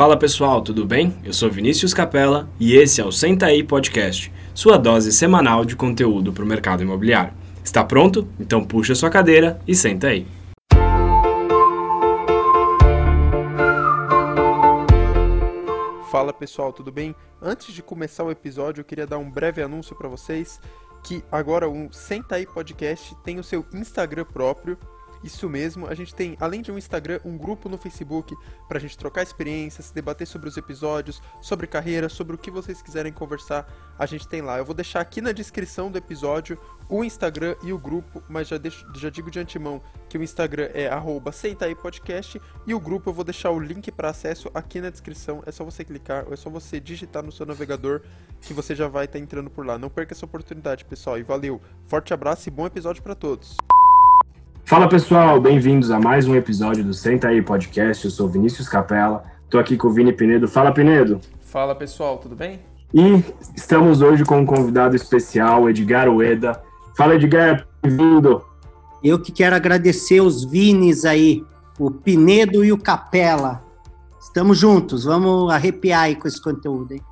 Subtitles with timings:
[0.00, 1.14] Fala pessoal, tudo bem?
[1.22, 5.76] Eu sou Vinícius Capella e esse é o Senta aí Podcast, sua dose semanal de
[5.76, 7.34] conteúdo para o mercado imobiliário.
[7.62, 8.26] Está pronto?
[8.40, 10.26] Então puxa sua cadeira e senta aí.
[16.10, 17.14] Fala pessoal, tudo bem?
[17.42, 20.58] Antes de começar o episódio, eu queria dar um breve anúncio para vocês
[21.04, 24.78] que agora o Senta aí Podcast tem o seu Instagram próprio
[25.22, 28.34] isso mesmo, a gente tem, além de um Instagram, um grupo no Facebook
[28.68, 32.80] para a gente trocar experiências, debater sobre os episódios, sobre carreira, sobre o que vocês
[32.80, 34.58] quiserem conversar, a gente tem lá.
[34.58, 36.58] Eu vou deixar aqui na descrição do episódio
[36.88, 40.70] o Instagram e o grupo, mas já, deixo, já digo de antemão que o Instagram
[40.74, 41.30] é arroba
[41.80, 45.42] Podcast e o grupo eu vou deixar o link para acesso aqui na descrição.
[45.46, 48.02] É só você clicar ou é só você digitar no seu navegador
[48.40, 49.78] que você já vai estar tá entrando por lá.
[49.78, 51.18] Não perca essa oportunidade, pessoal.
[51.18, 51.60] E valeu.
[51.86, 53.56] Forte abraço e bom episódio para todos.
[54.70, 58.04] Fala pessoal, bem-vindos a mais um episódio do Senta aí Podcast.
[58.04, 60.46] Eu sou Vinícius Capella, tô aqui com o Vini Pinedo.
[60.46, 61.20] Fala Pinedo.
[61.40, 62.60] Fala pessoal, tudo bem?
[62.94, 63.20] E
[63.56, 66.62] estamos hoje com um convidado especial, Edgar Ueda.
[66.96, 68.44] Fala Edgar, bem-vindo.
[69.02, 71.44] Eu que quero agradecer os Vinis aí,
[71.76, 73.64] o Pinedo e o Capela.
[74.20, 77.02] Estamos juntos, vamos arrepiar aí com esse conteúdo, hein?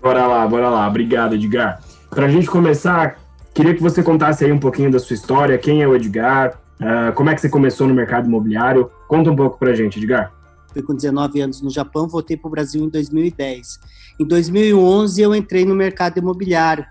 [0.00, 0.86] Bora lá, bora lá.
[0.86, 1.80] Obrigado, Edgar.
[2.08, 3.18] Para a gente começar,
[3.52, 7.12] queria que você contasse aí um pouquinho da sua história, quem é o Edgar, Uh,
[7.14, 8.90] como é que você começou no mercado imobiliário?
[9.08, 10.32] Conta um pouco pra gente, Edgar.
[10.72, 13.78] Fui com 19 anos no Japão, voltei para o Brasil em 2010.
[14.18, 16.84] Em 2011 eu entrei no mercado imobiliário.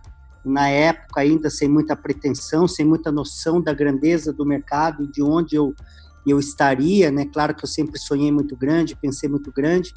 [0.45, 5.55] Na época ainda sem muita pretensão, sem muita noção da grandeza do mercado de onde
[5.55, 5.73] eu
[6.25, 7.25] eu estaria, né?
[7.25, 9.93] Claro que eu sempre sonhei muito grande, pensei muito grande,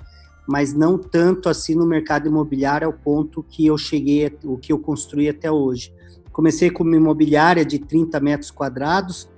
[0.46, 4.78] mas não tanto assim no mercado imobiliário ao ponto que eu cheguei, o que eu
[4.78, 5.92] construí até hoje.
[6.32, 9.28] Comecei com uma imobiliária de 30 metros quadrados,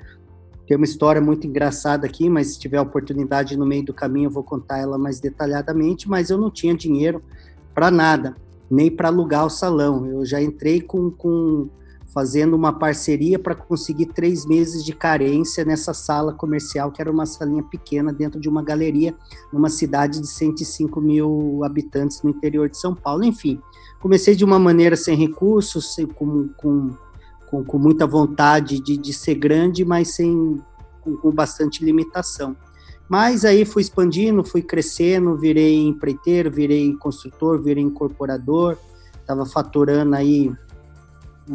[0.69, 4.31] tem uma história muito engraçada aqui, mas se tiver oportunidade no meio do caminho eu
[4.31, 6.07] vou contar ela mais detalhadamente.
[6.07, 7.23] Mas eu não tinha dinheiro
[7.75, 8.37] para nada,
[8.71, 10.05] nem para alugar o salão.
[10.05, 11.71] Eu já entrei com, com
[12.13, 17.25] fazendo uma parceria para conseguir três meses de carência nessa sala comercial, que era uma
[17.25, 19.15] salinha pequena dentro de uma galeria,
[19.51, 23.25] numa cidade de 105 mil habitantes no interior de São Paulo.
[23.25, 23.59] Enfim,
[24.01, 26.91] comecei de uma maneira sem recursos, sem, com, com
[27.51, 30.61] com, com muita vontade de, de ser grande, mas sem
[31.01, 32.57] com, com bastante limitação.
[33.09, 38.77] Mas aí fui expandindo, fui crescendo, virei empreiteiro, virei construtor, virei incorporador,
[39.21, 40.53] estava faturando aí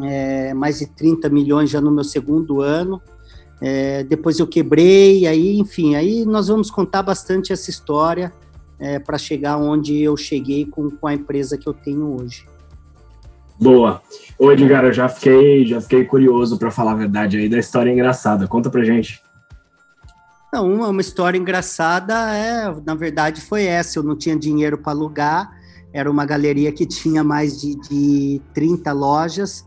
[0.01, 3.01] é, mais de 30 milhões já no meu segundo ano.
[3.61, 8.33] É, depois eu quebrei, aí, enfim, aí nós vamos contar bastante essa história
[8.79, 12.45] é, para chegar onde eu cheguei com, com a empresa que eu tenho hoje.
[13.59, 14.01] Boa.
[14.37, 17.91] Ô Edgar, eu já fiquei, já fiquei curioso para falar a verdade aí da história
[17.91, 18.47] engraçada.
[18.47, 19.21] Conta pra gente.
[20.51, 23.99] Não, uma, uma história engraçada é, na verdade, foi essa.
[23.99, 25.51] Eu não tinha dinheiro para alugar.
[25.91, 29.65] Era uma galeria que tinha mais de, de 30 lojas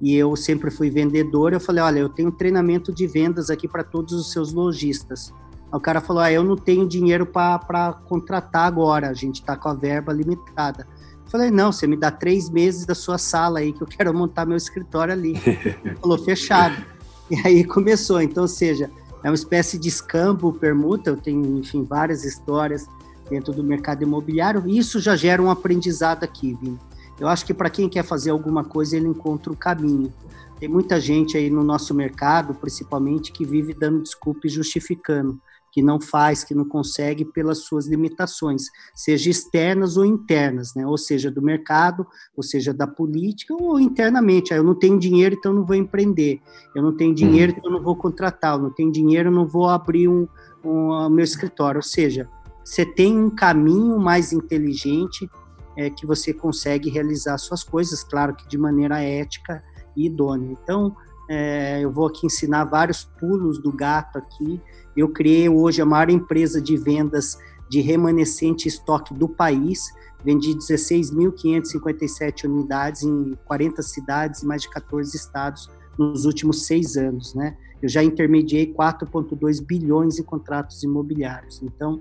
[0.00, 1.52] e eu sempre fui vendedor.
[1.52, 5.32] Eu falei, olha, eu tenho treinamento de vendas aqui para todos os seus lojistas.
[5.72, 9.08] O cara falou, ah, eu não tenho dinheiro para contratar agora.
[9.08, 10.86] A gente está com a verba limitada.
[11.28, 14.46] Falei, não, você me dá três meses da sua sala aí que eu quero montar
[14.46, 15.34] meu escritório ali.
[15.84, 16.82] Ele falou, fechado.
[17.30, 18.20] E aí começou.
[18.22, 18.90] Então, ou seja,
[19.22, 21.10] é uma espécie de escambo, permuta.
[21.10, 22.86] Eu tenho, enfim, várias histórias
[23.28, 24.66] dentro do mercado imobiliário.
[24.66, 26.78] Isso já gera um aprendizado aqui, Vini.
[27.20, 30.12] Eu acho que para quem quer fazer alguma coisa, ele encontra o caminho.
[30.58, 35.40] Tem muita gente aí no nosso mercado, principalmente, que vive dando desculpa e justificando
[35.72, 38.62] que não faz, que não consegue pelas suas limitações,
[38.94, 40.86] seja externas ou internas, né?
[40.86, 42.06] Ou seja, do mercado,
[42.36, 44.52] ou seja, da política, ou internamente.
[44.52, 46.40] Ah, eu não tenho dinheiro, então não vou empreender.
[46.74, 48.54] Eu não tenho dinheiro, então não vou contratar.
[48.54, 50.26] Eu não tenho dinheiro, não vou abrir um,
[50.64, 51.78] um meu escritório.
[51.78, 52.28] Ou seja,
[52.64, 55.28] você tem um caminho mais inteligente
[55.76, 59.62] é, que você consegue realizar suas coisas, claro que de maneira ética
[59.96, 60.56] e idônea.
[60.62, 60.94] Então,
[61.28, 64.60] é, eu vou aqui ensinar vários pulos do gato aqui.
[64.98, 67.38] Eu criei hoje a maior empresa de vendas
[67.70, 69.94] de remanescente estoque do país.
[70.24, 77.32] Vendi 16.557 unidades em 40 cidades e mais de 14 estados nos últimos seis anos,
[77.32, 77.56] né?
[77.80, 81.62] Eu já intermediei 4,2 bilhões em contratos imobiliários.
[81.62, 82.00] Então,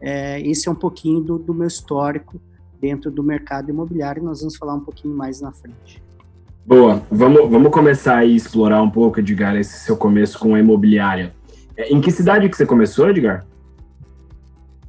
[0.00, 2.40] é, esse é um pouquinho do, do meu histórico
[2.80, 4.22] dentro do mercado imobiliário.
[4.22, 6.02] Nós vamos falar um pouquinho mais na frente.
[6.64, 11.36] Boa, vamos, vamos começar a explorar um pouco, Edgar, esse seu começo com a imobiliária.
[11.78, 13.46] É, em que cidade que você começou, Edgar?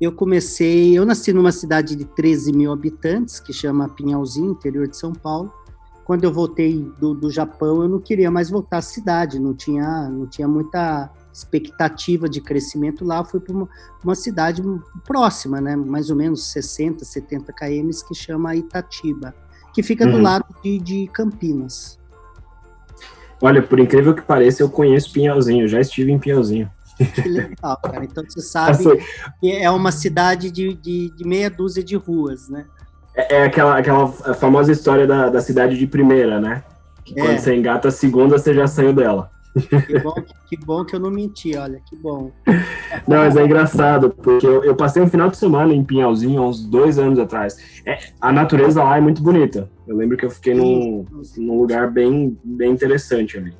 [0.01, 4.97] Eu comecei, eu nasci numa cidade de 13 mil habitantes, que chama Pinhalzinho, interior de
[4.97, 5.53] São Paulo.
[6.03, 10.09] Quando eu voltei do, do Japão, eu não queria mais voltar à cidade, não tinha,
[10.09, 13.69] não tinha muita expectativa de crescimento lá, fui para uma,
[14.03, 14.63] uma, cidade
[15.05, 15.75] próxima, né?
[15.75, 19.35] Mais ou menos 60, 70 km, que chama Itatiba,
[19.73, 20.13] que fica uhum.
[20.13, 21.99] do lado de, de Campinas.
[23.39, 26.69] Olha, por incrível que pareça, eu conheço Pinhalzinho, já estive em Pinhalzinho.
[27.13, 28.03] Que legal, cara.
[28.03, 28.83] Então você sabe
[29.39, 32.65] que é uma cidade de, de, de meia dúzia de ruas, né?
[33.15, 36.63] É, é aquela, aquela famosa história da, da cidade de primeira, né?
[37.05, 37.23] Que é.
[37.23, 39.31] quando você engata a segunda, você já saiu dela.
[39.87, 40.13] Que bom,
[40.47, 42.31] que bom que eu não menti, olha, que bom.
[43.07, 46.63] Não, mas é engraçado, porque eu, eu passei um final de semana em Pinhalzinho, uns
[46.63, 47.81] dois anos atrás.
[47.85, 49.69] É, a natureza lá é muito bonita.
[49.87, 51.05] Eu lembro que eu fiquei num,
[51.37, 53.53] num lugar bem, bem interessante ali.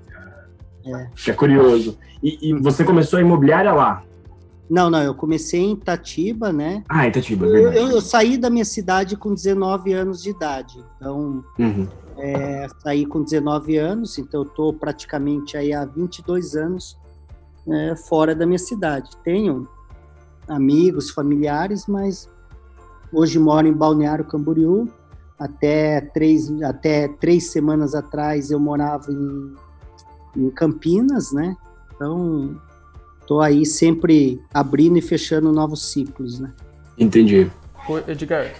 [0.85, 1.07] É.
[1.15, 1.97] Que é curioso.
[2.23, 4.03] E, e, você começou a imobiliária lá?
[4.69, 6.83] Não, não, eu comecei em Itatiba, né?
[6.87, 7.77] Ah, Itatiba, é verdade.
[7.77, 10.79] Eu, eu, saí da minha cidade com 19 anos de idade.
[10.95, 11.87] Então, uhum.
[12.17, 16.97] é, saí com 19 anos, então eu tô praticamente aí há 22 anos
[17.67, 19.09] é, fora da minha cidade.
[19.23, 19.67] Tenho
[20.47, 22.29] amigos, familiares, mas
[23.11, 24.87] hoje moro em Balneário Camboriú.
[25.37, 29.53] Até três, até três semanas atrás eu morava em,
[30.35, 31.55] em Campinas, né?
[31.95, 32.59] Então,
[33.27, 36.51] tô aí sempre abrindo e fechando novos ciclos, né?
[36.97, 37.49] Entendi.
[38.07, 38.53] Edgar,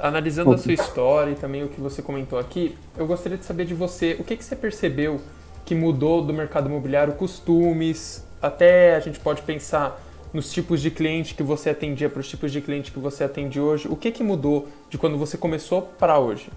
[0.00, 3.64] analisando a sua história e também o que você comentou aqui, eu gostaria de saber
[3.64, 5.20] de você, o que, que você percebeu
[5.64, 10.00] que mudou do mercado imobiliário, costumes, até a gente pode pensar
[10.32, 13.60] nos tipos de cliente que você atendia para os tipos de cliente que você atende
[13.60, 13.88] hoje.
[13.88, 16.48] O que, que mudou de quando você começou para hoje?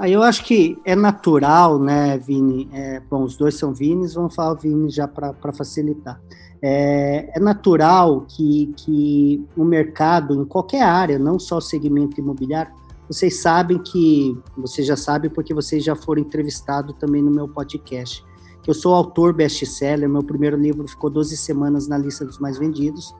[0.00, 2.70] Aí eu acho que é natural, né, Vini?
[2.72, 6.18] É, bom, os dois são Vinis, vamos falar Vini já para facilitar.
[6.62, 12.72] É, é, natural que, que o mercado, em qualquer área, não só o segmento imobiliário,
[13.06, 18.24] vocês sabem que, vocês já sabem porque vocês já foram entrevistados também no meu podcast,
[18.62, 22.56] que eu sou autor best-seller, meu primeiro livro ficou 12 semanas na lista dos mais
[22.56, 23.14] vendidos,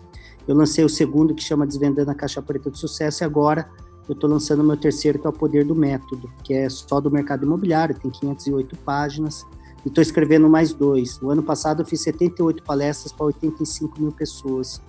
[0.49, 3.69] eu lancei o segundo, que chama Desvendando a Caixa Preta do Sucesso, e agora
[4.11, 7.09] eu estou lançando meu terceiro, que é o Poder do Método, que é só do
[7.13, 9.47] mercado imobiliário, tem 508 páginas,
[9.85, 11.23] e estou escrevendo mais dois.
[11.23, 14.83] O ano passado eu fiz 78 palestras para 85 mil pessoas.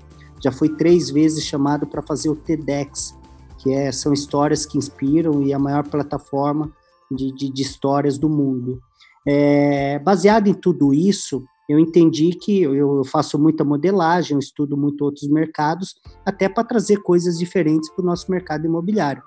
[0.44, 3.16] Já fui três vezes chamado para fazer o TEDx,
[3.60, 6.72] que é, são histórias que inspiram e a maior plataforma
[7.12, 8.82] de, de, de histórias do mundo.
[9.28, 15.04] É, baseado em tudo isso, eu entendi que eu faço muita modelagem, eu estudo muito
[15.04, 19.24] outros mercados, até para trazer coisas diferentes para o nosso mercado imobiliário.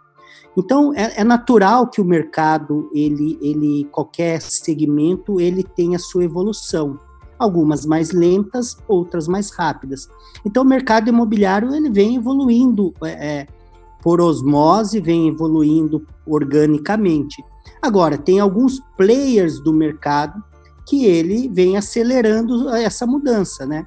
[0.57, 6.99] Então, é, é, natural que o mercado, ele, ele, qualquer segmento, ele tenha sua evolução.
[7.37, 10.09] Algumas mais lentas, outras mais rápidas.
[10.45, 13.47] Então, o mercado imobiliário, ele vem evoluindo é, é
[14.01, 17.43] por osmose, vem evoluindo organicamente.
[17.83, 20.43] Agora, tem alguns players do mercado
[20.87, 23.87] que ele vem acelerando essa mudança, né?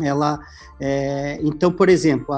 [0.00, 0.40] Ela,
[0.80, 2.34] é, então, por exemplo,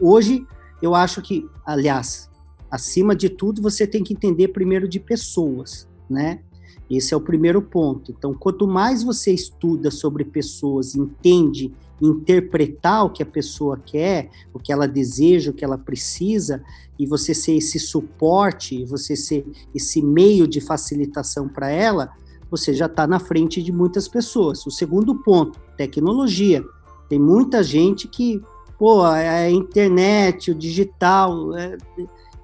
[0.00, 0.46] hoje
[0.80, 2.30] eu acho que, aliás,
[2.70, 6.40] acima de tudo, você tem que entender primeiro de pessoas, né?
[6.88, 8.12] Esse é o primeiro ponto.
[8.12, 14.58] Então, quanto mais você estuda sobre pessoas, entende, interpretar o que a pessoa quer, o
[14.58, 16.62] que ela deseja, o que ela precisa,
[16.98, 19.44] e você ser esse suporte, você ser
[19.74, 22.10] esse meio de facilitação para ela,
[22.50, 24.64] você já está na frente de muitas pessoas.
[24.66, 26.64] O segundo ponto, tecnologia.
[27.08, 28.40] Tem muita gente que,
[28.78, 31.76] pô, é a internet, o digital, é,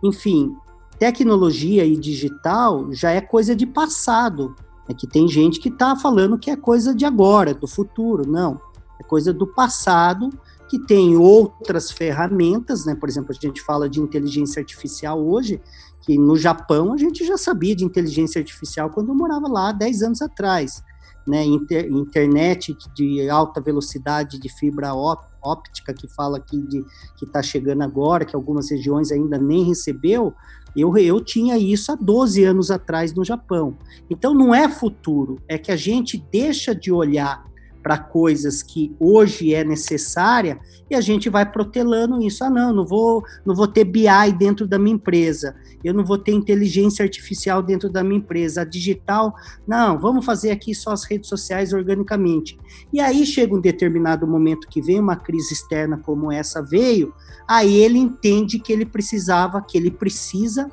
[0.02, 0.54] enfim,
[0.98, 4.55] tecnologia e digital já é coisa de passado.
[4.88, 8.29] É que tem gente que está falando que é coisa de agora, do futuro.
[8.29, 8.60] Não,
[9.00, 10.31] é coisa do passado
[10.69, 12.94] que tem outras ferramentas, né?
[12.94, 15.60] Por exemplo, a gente fala de inteligência artificial hoje,
[16.02, 20.02] que no Japão a gente já sabia de inteligência artificial quando eu morava lá 10
[20.02, 20.82] anos atrás.
[21.24, 26.84] Né, inter, internet de alta velocidade de fibra óptica que fala aqui de
[27.16, 30.34] que está chegando agora, que algumas regiões ainda nem recebeu,
[30.76, 33.78] eu, eu tinha isso há 12 anos atrás no Japão.
[34.10, 37.44] Então não é futuro, é que a gente deixa de olhar
[37.82, 42.44] para coisas que hoje é necessária e a gente vai protelando isso.
[42.44, 46.17] Ah, não, não vou, não vou ter BI dentro da minha empresa, eu não vou
[46.17, 49.34] ter inteligência artificial dentro da minha empresa, a digital,
[49.67, 52.58] não, vamos fazer aqui só as redes sociais organicamente.
[52.93, 57.12] E aí chega um determinado momento que vem uma crise externa como essa veio,
[57.48, 60.70] aí ele entende que ele precisava, que ele precisa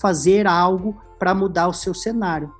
[0.00, 2.52] fazer algo para mudar o seu cenário.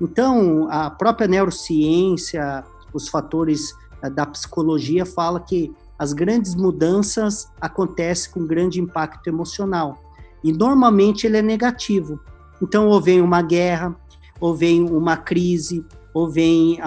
[0.00, 8.32] Então, a própria neurociência, os fatores eh, da psicologia fala que as grandes mudanças acontecem
[8.32, 9.98] com grande impacto emocional
[10.42, 12.20] e normalmente ele é negativo.
[12.62, 13.94] Então ou vem uma guerra,
[14.40, 16.78] ou vem uma crise, ou vem,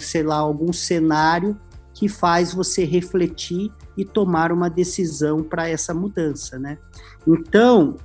[0.00, 1.58] sei lá, algum cenário
[1.94, 6.78] que faz você refletir e tomar uma decisão para essa mudança, né?
[7.26, 7.96] Então,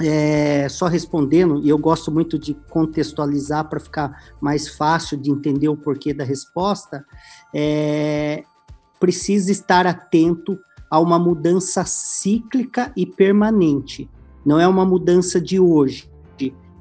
[0.00, 5.68] é, só respondendo, e eu gosto muito de contextualizar para ficar mais fácil de entender
[5.68, 7.04] o porquê da resposta,
[7.54, 8.44] é,
[9.00, 10.58] precisa estar atento
[10.90, 14.08] a uma mudança cíclica e permanente.
[14.44, 16.10] Não é uma mudança de hoje,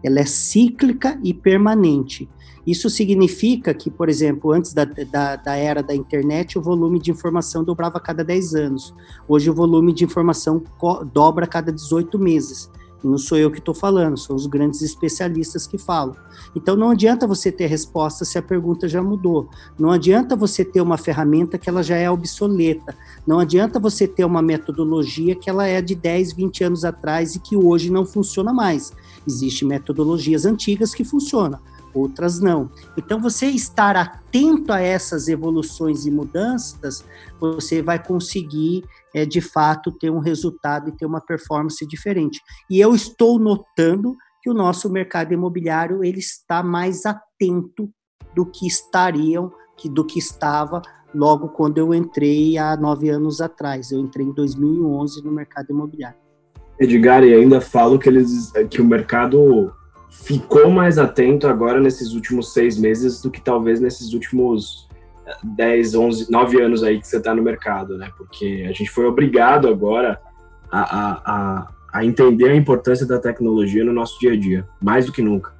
[0.03, 2.29] ela é cíclica e permanente.
[2.65, 7.11] Isso significa que, por exemplo, antes da, da, da, era da internet, o volume de
[7.11, 8.93] informação dobrava a cada 10 anos.
[9.27, 10.61] Hoje, o volume de informação
[11.13, 12.69] dobra a cada 18 meses.
[13.03, 16.15] Não sou eu que estou falando, são os grandes especialistas que falam.
[16.55, 19.49] Então não adianta você ter resposta se a pergunta já mudou.
[19.77, 22.95] Não adianta você ter uma ferramenta que ela já é obsoleta.
[23.25, 27.39] Não adianta você ter uma metodologia que ela é de 10, 20 anos atrás e
[27.39, 28.91] que hoje não funciona mais.
[29.27, 31.59] Existem metodologias antigas que funcionam
[31.97, 32.69] outras não.
[32.97, 37.03] Então, você estar atento a essas evoluções e mudanças,
[37.39, 42.41] você vai conseguir, é, de fato, ter um resultado e ter uma performance diferente.
[42.69, 47.89] E eu estou notando que o nosso mercado imobiliário ele está mais atento
[48.35, 50.81] do que estariam, que, do que estava
[51.13, 53.91] logo quando eu entrei há nove anos atrás.
[53.91, 56.17] Eu entrei em 2011 no mercado imobiliário.
[56.79, 59.73] Edgar, e ainda falo que, eles, que o mercado
[60.23, 64.87] ficou mais atento agora nesses últimos seis meses do que talvez nesses últimos
[65.43, 68.11] 10, 11, 9 anos aí que você está no mercado, né?
[68.17, 70.19] Porque a gente foi obrigado agora
[70.71, 75.11] a, a, a, entender a importância da tecnologia no nosso dia a dia, mais do
[75.11, 75.53] que nunca.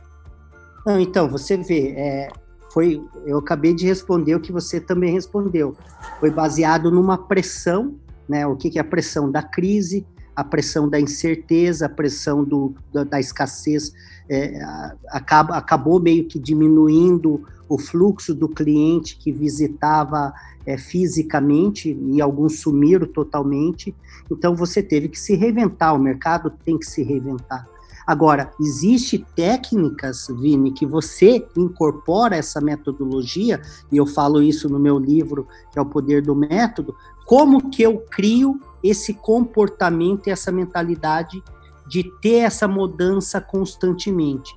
[0.85, 2.29] Não, então, você vê, é,
[2.73, 5.75] foi, eu acabei de responder o que você também respondeu.
[6.19, 7.95] Foi baseado numa pressão,
[8.27, 8.47] né?
[8.47, 12.73] O que, que é a pressão da crise, a pressão da incerteza, a pressão do,
[12.93, 13.91] da, da escassez
[14.29, 14.59] é,
[15.09, 20.33] acaba, acabou meio que diminuindo o fluxo do cliente que visitava
[20.65, 23.95] é, fisicamente e alguns sumiram totalmente.
[24.31, 27.67] Então você teve que se reinventar, o mercado tem que se reinventar.
[28.05, 34.97] Agora, existe técnicas, Vini, que você incorpora essa metodologia, e eu falo isso no meu
[34.97, 40.53] livro, que é o Poder do Método, como que eu crio esse comportamento e essa
[40.53, 41.43] mentalidade
[41.87, 44.55] de ter essa mudança constantemente.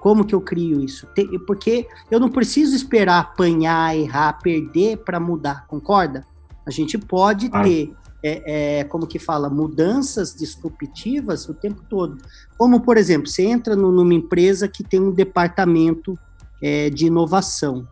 [0.00, 1.08] Como que eu crio isso?
[1.46, 6.24] Porque eu não preciso esperar apanhar, errar, perder para mudar, concorda?
[6.64, 7.62] A gente pode ah.
[7.62, 12.18] ter, é, é, como que fala, mudanças disruptivas o tempo todo.
[12.56, 16.16] Como, por exemplo, você entra numa empresa que tem um departamento
[16.62, 17.86] é, de inovação.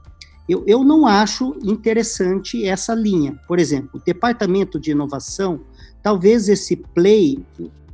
[0.49, 3.40] Eu, eu não acho interessante essa linha.
[3.49, 5.61] Por exemplo, o departamento de inovação,
[6.04, 7.42] talvez esse play,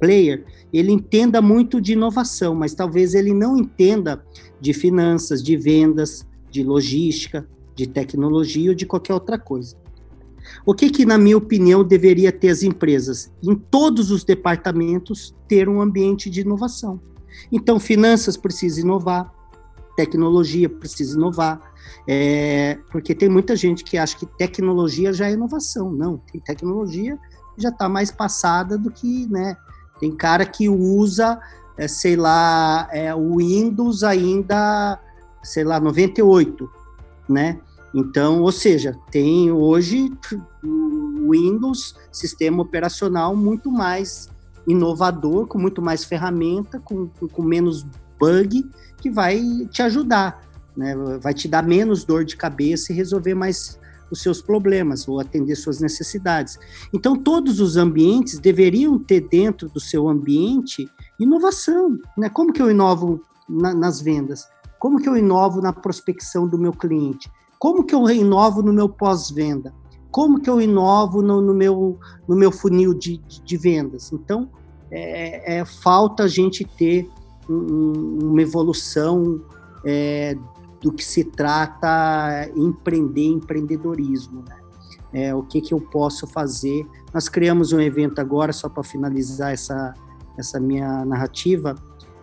[0.01, 4.23] player, ele entenda muito de inovação, mas talvez ele não entenda
[4.61, 9.77] de finanças, de vendas, de logística, de tecnologia ou de qualquer outra coisa.
[10.67, 13.33] O que que, na minha opinião, deveria ter as empresas?
[13.41, 17.01] Em todos os departamentos, ter um ambiente de inovação.
[17.53, 19.33] Então, finanças precisa inovar,
[19.97, 21.61] tecnologia precisa inovar,
[22.09, 25.93] é, porque tem muita gente que acha que tecnologia já é inovação.
[25.93, 27.17] Não, tem tecnologia
[27.61, 29.57] já está mais passada do que, né?
[29.99, 31.39] Tem cara que usa,
[31.77, 34.99] é, sei lá, é, o Windows ainda,
[35.43, 36.71] sei lá, 98,
[37.29, 37.61] né?
[37.95, 40.13] Então, ou seja, tem hoje
[40.63, 44.29] o Windows, sistema operacional muito mais
[44.67, 47.85] inovador, com muito mais ferramenta, com, com menos
[48.19, 48.65] bug,
[48.99, 50.43] que vai te ajudar,
[50.77, 50.95] né?
[51.21, 53.80] vai te dar menos dor de cabeça e resolver mais
[54.11, 56.59] os seus problemas ou atender suas necessidades.
[56.93, 60.89] Então, todos os ambientes deveriam ter dentro do seu ambiente
[61.19, 61.99] inovação.
[62.17, 62.29] Né?
[62.29, 64.47] Como que eu inovo na, nas vendas?
[64.79, 67.31] Como que eu inovo na prospecção do meu cliente?
[67.59, 69.75] Como que eu inovo no meu pós-venda?
[70.11, 74.13] Como que eu inovo no, no, meu, no meu funil de, de, de vendas?
[74.13, 74.49] Então,
[74.91, 77.09] é, é, falta a gente ter
[77.49, 79.41] um, uma evolução
[79.85, 80.37] é,
[80.81, 84.43] do que se trata empreender, empreendedorismo.
[84.49, 84.57] Né?
[85.13, 86.87] É, o que, que eu posso fazer?
[87.13, 89.95] Nós criamos um evento agora, só para finalizar essa,
[90.39, 91.75] essa minha narrativa,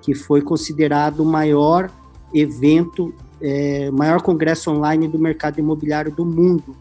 [0.01, 1.91] que foi considerado o maior
[2.33, 6.75] evento, é, maior congresso online do mercado imobiliário do mundo,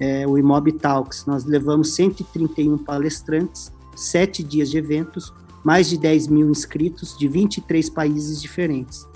[0.00, 1.26] é, o Imob Talks.
[1.26, 7.88] Nós levamos 131 palestrantes, sete dias de eventos, mais de 10 mil inscritos de 23
[7.90, 9.06] países diferentes.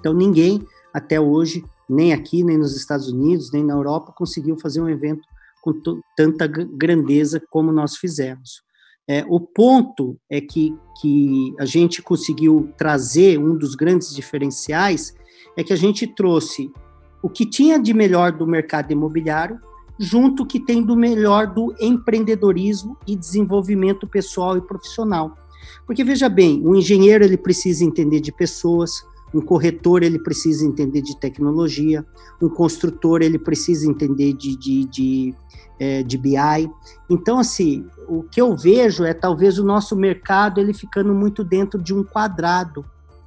[0.00, 0.66] Então, ninguém
[0.96, 5.28] até hoje, nem aqui, nem nos Estados Unidos, nem na Europa, conseguiu fazer um evento
[5.60, 5.74] com
[6.16, 8.62] tanta grandeza como nós fizemos.
[9.06, 15.14] É, o ponto é que, que a gente conseguiu trazer um dos grandes diferenciais
[15.54, 16.72] é que a gente trouxe
[17.22, 19.60] o que tinha de melhor do mercado imobiliário,
[19.98, 25.36] junto o que tem do melhor do empreendedorismo e desenvolvimento pessoal e profissional.
[25.86, 31.02] Porque veja bem, o engenheiro ele precisa entender de pessoas, um corretor ele precisa entender
[31.02, 32.04] de tecnologia,
[32.40, 35.34] um construtor ele precisa entender de, de, de,
[35.78, 36.70] é, de BI.
[37.10, 41.82] Então, assim, o que eu vejo é talvez o nosso mercado ele ficando muito dentro
[41.82, 42.84] de um quadrado,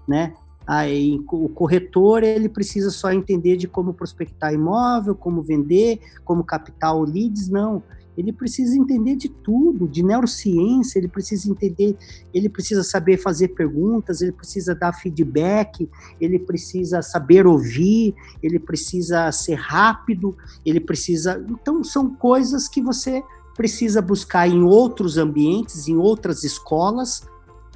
[0.07, 0.33] né?
[0.65, 6.95] Aí, o corretor ele precisa só entender de como prospectar imóvel, como vender, como captar
[6.95, 7.81] o leads, não
[8.19, 11.97] ele precisa entender de tudo, de neurociência, ele precisa entender,
[12.33, 19.31] ele precisa saber fazer perguntas, ele precisa dar feedback, ele precisa saber ouvir, ele precisa
[19.31, 20.35] ser rápido,
[20.65, 21.41] ele precisa.
[21.49, 23.23] Então, são coisas que você
[23.55, 27.25] precisa buscar em outros ambientes, em outras escolas,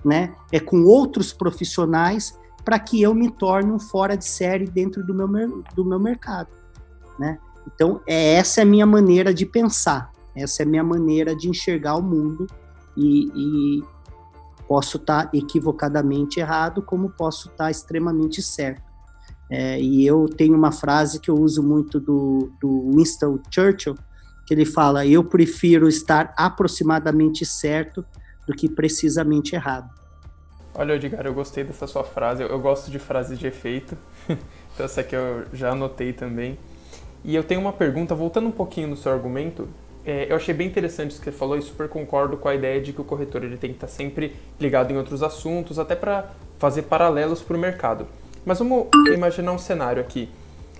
[0.04, 0.36] né?
[0.52, 5.14] É com outros profissionais para que eu me torne um fora de série dentro do
[5.14, 6.50] meu, do meu mercado,
[7.18, 7.40] né?
[7.74, 10.13] Então, é, essa é a minha maneira de pensar.
[10.36, 12.48] Essa é a minha maneira de enxergar o mundo
[12.98, 13.84] e, e
[14.68, 18.94] posso estar tá equivocadamente errado, como posso estar tá extremamente certo.
[19.50, 23.96] É, e eu tenho uma frase que eu uso muito do, do Winston Churchill,
[24.46, 28.04] que ele fala: Eu prefiro estar aproximadamente certo
[28.48, 29.90] do que precisamente errado.
[30.74, 32.42] Olha, Edgar, eu gostei dessa sua frase.
[32.42, 33.96] Eu, eu gosto de frases de efeito,
[34.28, 36.58] então essa aqui eu já anotei também.
[37.24, 39.70] E eu tenho uma pergunta, voltando um pouquinho no seu argumento,
[40.06, 42.82] é, eu achei bem interessante isso que você falou e super concordo com a ideia
[42.82, 46.32] de que o corretor ele tem que estar sempre ligado em outros assuntos, até para
[46.58, 48.06] fazer paralelos para o mercado.
[48.46, 50.30] Mas vamos imaginar um cenário aqui.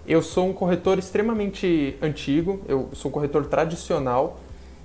[0.06, 4.38] Eu sou um corretor extremamente antigo, eu sou um corretor tradicional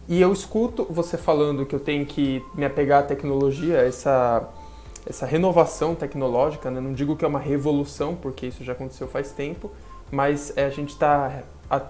[0.08, 4.48] e eu escuto você falando que eu tenho que me apegar à tecnologia, essa,
[5.04, 6.70] essa renovação tecnológica.
[6.70, 6.80] Né?
[6.80, 9.72] Não digo que é uma revolução, porque isso já aconteceu faz tempo,
[10.12, 11.42] mas é, a gente está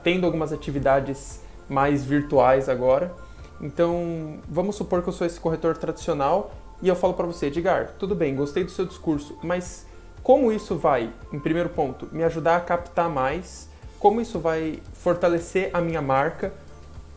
[0.03, 3.15] tendo algumas atividades mais virtuais agora.
[3.61, 7.95] Então, vamos supor que eu sou esse corretor tradicional e eu falo para você, Edgar,
[7.99, 9.87] tudo bem, gostei do seu discurso, mas
[10.23, 13.69] como isso vai, em primeiro ponto, me ajudar a captar mais?
[13.99, 16.53] Como isso vai fortalecer a minha marca?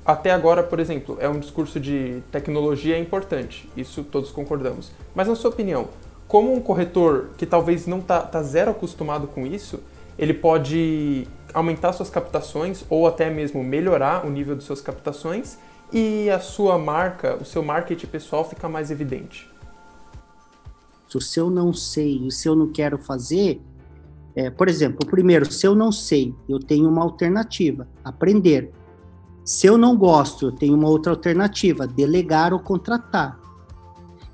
[0.04, 4.92] Até agora, por exemplo, é um discurso de tecnologia importante, isso todos concordamos.
[5.14, 5.90] Mas na sua opinião,
[6.28, 9.80] como um corretor que talvez não está tá zero acostumado com isso,
[10.18, 15.58] ele pode aumentar suas captações ou até mesmo melhorar o nível de suas captações
[15.92, 19.50] e a sua marca, o seu marketing pessoal fica mais evidente.
[21.20, 23.62] Se eu não sei, se eu não quero fazer,
[24.34, 28.72] é, por exemplo, primeiro, se eu não sei, eu tenho uma alternativa, aprender.
[29.44, 33.38] Se eu não gosto, eu tenho uma outra alternativa, delegar ou contratar.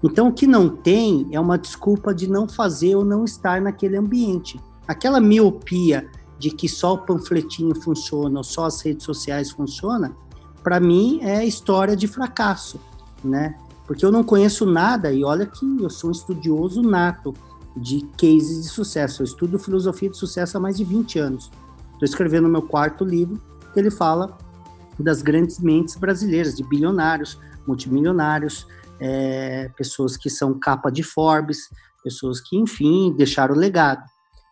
[0.04, 3.98] Então, o que não tem é uma desculpa de não fazer ou não estar naquele
[3.98, 4.60] ambiente.
[4.88, 6.08] Aquela miopia
[6.40, 10.16] de que só o panfletinho funciona ou só as redes sociais funcionam,
[10.64, 12.80] para mim é história de fracasso,
[13.24, 13.58] né?
[13.86, 17.34] Porque eu não conheço nada, e olha que eu sou um estudioso nato
[17.76, 19.22] de cases de sucesso.
[19.22, 21.50] Eu estudo filosofia de sucesso há mais de 20 anos.
[21.94, 23.42] Estou escrevendo meu quarto livro,
[23.74, 24.38] que ele fala
[25.00, 28.68] das grandes mentes brasileiras, de bilionários, multimilionários,
[29.00, 31.70] é, pessoas que são capa de Forbes,
[32.04, 34.04] pessoas que, enfim, deixaram legado.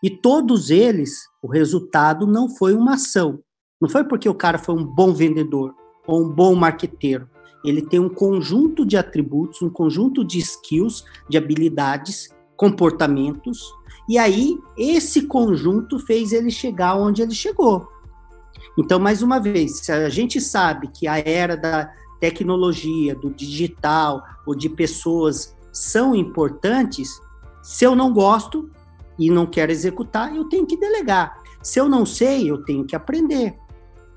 [0.03, 3.39] E todos eles, o resultado não foi uma ação.
[3.79, 5.75] Não foi porque o cara foi um bom vendedor
[6.07, 7.29] ou um bom marqueteiro.
[7.63, 13.61] Ele tem um conjunto de atributos, um conjunto de skills, de habilidades, comportamentos.
[14.09, 17.87] E aí, esse conjunto fez ele chegar onde ele chegou.
[18.75, 24.23] Então, mais uma vez, se a gente sabe que a era da tecnologia, do digital
[24.47, 27.21] ou de pessoas são importantes,
[27.61, 28.67] se eu não gosto,
[29.17, 31.41] e não quero executar, eu tenho que delegar.
[31.61, 33.55] Se eu não sei, eu tenho que aprender.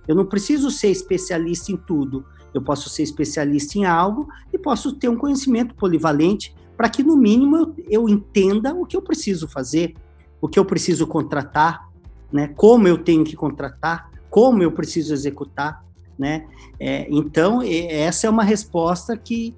[0.07, 2.25] Eu não preciso ser especialista em tudo.
[2.53, 7.17] Eu posso ser especialista em algo e posso ter um conhecimento polivalente para que, no
[7.17, 9.95] mínimo, eu, eu, entenda o que eu preciso fazer,
[10.41, 11.89] o que eu preciso contratar,
[12.33, 12.49] né?
[12.57, 15.85] como eu tenho que contratar, como eu preciso executar.
[16.19, 16.47] Né?
[16.81, 19.55] É, então, essa é uma resposta que,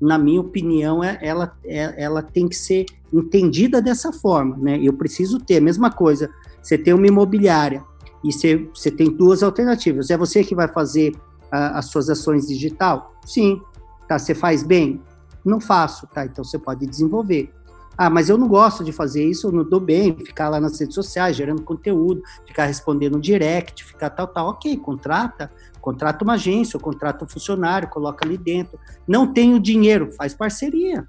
[0.00, 4.78] na minha opinião, é, ela, é, ela tem que ser entendida dessa forma, né?
[4.82, 6.30] Eu preciso ter a mesma coisa.
[6.62, 7.82] Você tem uma imobiliária
[8.24, 10.10] e você, você tem duas alternativas.
[10.10, 11.14] É você que vai fazer
[11.50, 13.14] a, as suas ações digital?
[13.24, 13.60] Sim.
[14.06, 15.00] Tá, você faz bem?
[15.44, 16.24] Não faço, tá?
[16.24, 17.52] Então você pode desenvolver.
[17.96, 20.78] Ah, mas eu não gosto de fazer isso, eu não dou bem, ficar lá nas
[20.78, 24.50] redes sociais, gerando conteúdo, ficar respondendo direct, ficar tal, tal.
[24.50, 25.50] Ok, contrata,
[25.88, 28.78] contrata uma agência, ou contrata um funcionário, coloca ali dentro.
[29.06, 31.08] Não tenho dinheiro, faz parceria.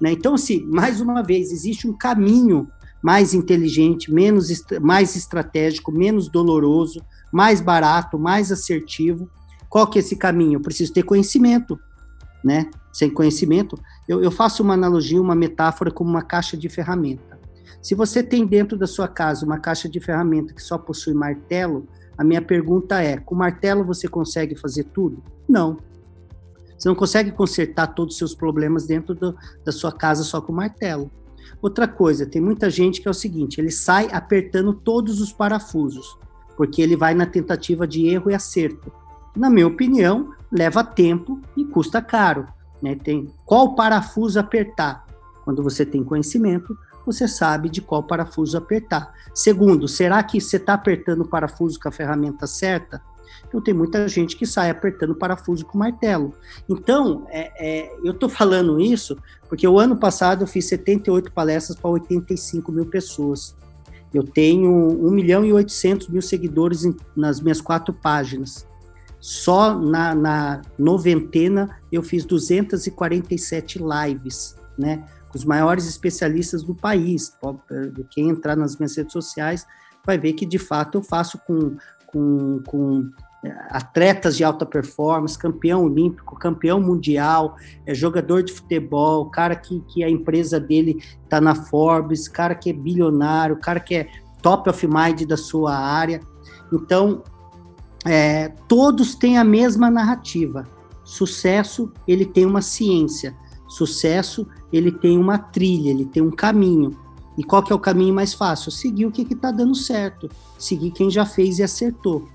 [0.00, 0.12] Né?
[0.12, 2.70] Então, assim, mais uma vez, existe um caminho
[3.02, 4.48] mais inteligente, menos
[4.80, 9.30] mais estratégico, menos doloroso, mais barato, mais assertivo.
[9.68, 10.54] Qual que é esse caminho?
[10.54, 11.78] Eu preciso ter conhecimento,
[12.42, 12.70] né?
[12.90, 17.38] Sem conhecimento, eu, eu faço uma analogia, uma metáfora como uma caixa de ferramenta.
[17.82, 21.86] Se você tem dentro da sua casa uma caixa de ferramenta que só possui martelo,
[22.18, 25.22] a minha pergunta é: com martelo você consegue fazer tudo?
[25.48, 25.78] Não.
[26.76, 30.52] Você não consegue consertar todos os seus problemas dentro do, da sua casa só com
[30.52, 31.10] martelo.
[31.62, 36.18] Outra coisa, tem muita gente que é o seguinte: ele sai apertando todos os parafusos,
[36.56, 38.92] porque ele vai na tentativa de erro e acerto.
[39.36, 42.46] Na minha opinião, leva tempo e custa caro.
[42.82, 42.96] Né?
[42.96, 45.06] Tem qual parafuso apertar?
[45.44, 46.76] Quando você tem conhecimento,
[47.12, 49.12] você sabe de qual parafuso apertar.
[49.34, 53.02] Segundo, será que você está apertando o parafuso com a ferramenta certa?
[53.46, 56.34] Então, tem muita gente que sai apertando parafuso com martelo.
[56.68, 59.16] Então, é, é, eu estou falando isso
[59.48, 63.56] porque o ano passado eu fiz 78 palestras para 85 mil pessoas.
[64.12, 68.66] Eu tenho 1 milhão e 800 mil seguidores em, nas minhas quatro páginas.
[69.20, 75.04] Só na, na noventena eu fiz 247 lives, né?
[75.30, 77.36] Com os maiores especialistas do país.
[78.10, 79.66] Quem entrar nas minhas redes sociais
[80.04, 83.10] vai ver que de fato eu faço com, com, com
[83.70, 90.02] atletas de alta performance, campeão olímpico, campeão mundial, é jogador de futebol, cara que, que
[90.02, 94.08] a empresa dele está na Forbes, cara que é bilionário, cara que é
[94.42, 96.20] top of mind da sua área.
[96.72, 97.22] Então,
[98.04, 100.66] é, todos têm a mesma narrativa.
[101.04, 103.36] Sucesso, ele tem uma ciência.
[103.68, 106.96] Sucesso, ele tem uma trilha, ele tem um caminho.
[107.36, 108.72] E qual que é o caminho mais fácil?
[108.72, 110.28] Seguir o que está dando certo.
[110.58, 112.28] Seguir quem já fez e acertou.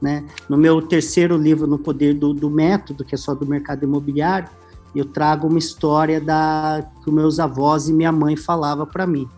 [0.00, 0.26] Né?
[0.48, 4.48] No meu terceiro livro, No Poder do, do Método, que é só do mercado imobiliário,
[4.94, 9.28] eu trago uma história da que meus avós e minha mãe falavam para mim.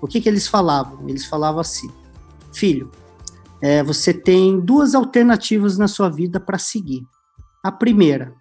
[0.00, 1.08] O que, que eles falavam?
[1.08, 1.90] Eles falavam assim:
[2.52, 2.90] filho,
[3.60, 7.04] é, você tem duas alternativas na sua vida para seguir.
[7.62, 8.34] A primeira,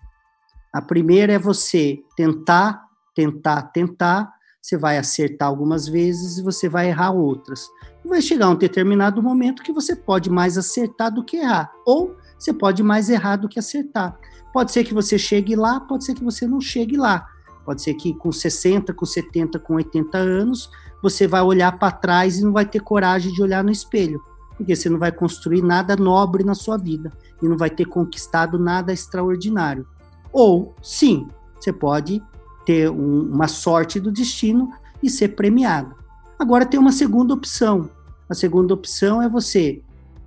[0.74, 4.34] a primeira é você tentar, tentar, tentar.
[4.62, 7.68] Você vai acertar algumas vezes e você vai errar outras
[8.12, 12.54] vai chegar um determinado momento que você pode mais acertar do que errar, ou você
[12.54, 14.18] pode mais errar do que acertar.
[14.54, 17.26] Pode ser que você chegue lá, pode ser que você não chegue lá.
[17.64, 20.70] Pode ser que com 60, com 70, com 80 anos,
[21.02, 24.22] você vai olhar para trás e não vai ter coragem de olhar no espelho,
[24.58, 28.60] porque você não vai construir nada nobre na sua vida e não vai ter conquistado
[28.60, 29.88] nada extraordinário.
[30.32, 31.28] Ou, sim,
[31.60, 32.22] você pode
[32.65, 35.96] ter um, uma sorte do destino e ser premiado.
[36.38, 37.89] Agora tem uma segunda opção.
[38.30, 39.82] A segunda opção é você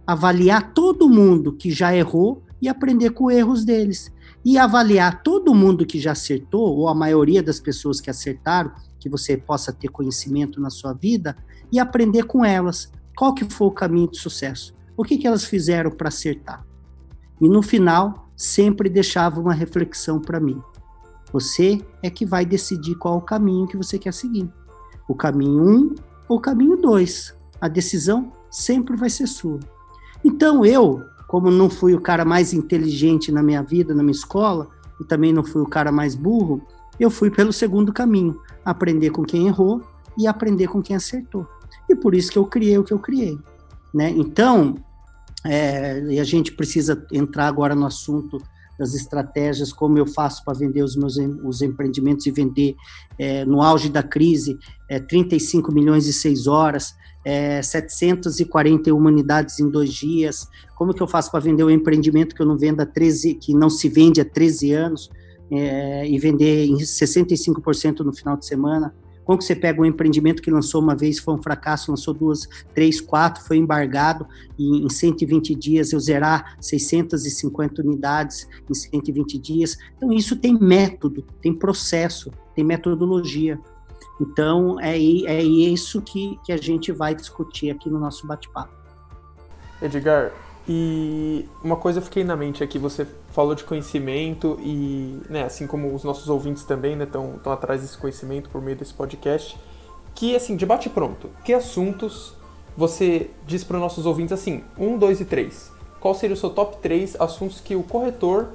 [0.07, 4.13] avaliar todo mundo que já errou e aprender com erros deles.
[4.45, 9.09] E avaliar todo mundo que já acertou, ou a maioria das pessoas que acertaram, que
[9.09, 11.37] você possa ter conhecimento na sua vida,
[11.73, 12.93] e aprender com elas.
[13.17, 14.75] Qual que foi o caminho de sucesso?
[14.97, 16.65] O que, que elas fizeram para acertar?
[17.41, 20.61] E no final, sempre deixava uma reflexão para mim.
[21.33, 24.49] Você é que vai decidir qual o caminho que você quer seguir
[25.09, 25.95] o caminho 1 um,
[26.29, 27.35] ou o caminho 2.
[27.61, 29.61] A decisão sempre vai ser sua.
[30.25, 34.69] Então eu, como não fui o cara mais inteligente na minha vida, na minha escola,
[35.01, 36.63] e também não fui o cara mais burro,
[36.99, 39.83] eu fui pelo segundo caminho, aprender com quem errou
[40.17, 41.47] e aprender com quem acertou.
[41.89, 43.39] E por isso que eu criei o que eu criei.
[43.93, 44.11] Né?
[44.11, 44.77] Então,
[45.47, 48.39] é, e a gente precisa entrar agora no assunto
[48.79, 52.75] das estratégias, como eu faço para vender os meus os empreendimentos e vender
[53.19, 59.71] é, no auge da crise é, 35 milhões e 6 horas, é, 741 unidades em
[59.71, 60.49] dois dias.
[60.75, 63.35] Como que eu faço para vender o um empreendimento que eu não vendo há 13,
[63.35, 65.11] que não se vende há 13 anos
[65.51, 68.95] é, e vender em 65% no final de semana?
[69.25, 72.49] Como que você pega um empreendimento que lançou uma vez, foi um fracasso, lançou duas,
[72.75, 74.27] três, quatro, foi embargado,
[74.59, 79.79] e em 120 dias eu zerar 650 unidades em 120 dias.
[79.97, 83.59] Então, isso tem método, tem processo, tem metodologia.
[84.21, 88.73] Então, é, é isso que, que a gente vai discutir aqui no nosso bate-papo.
[89.83, 90.33] Edgar,
[90.69, 95.67] e uma coisa eu fiquei na mente aqui, você falou de conhecimento e, né, assim
[95.67, 99.59] como os nossos ouvintes também, né, estão atrás desse conhecimento por meio desse podcast,
[100.15, 102.35] que, assim, debate pronto, que assuntos
[102.77, 105.71] você diz para os nossos ouvintes, assim, um, dois e três?
[106.01, 108.49] Qual seria o seu top 3 assuntos que o corretor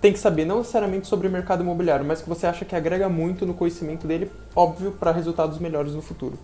[0.00, 3.08] tem que saber, não necessariamente sobre o mercado imobiliário, mas que você acha que agrega
[3.08, 6.38] muito no conhecimento dele, óbvio, para resultados melhores no futuro?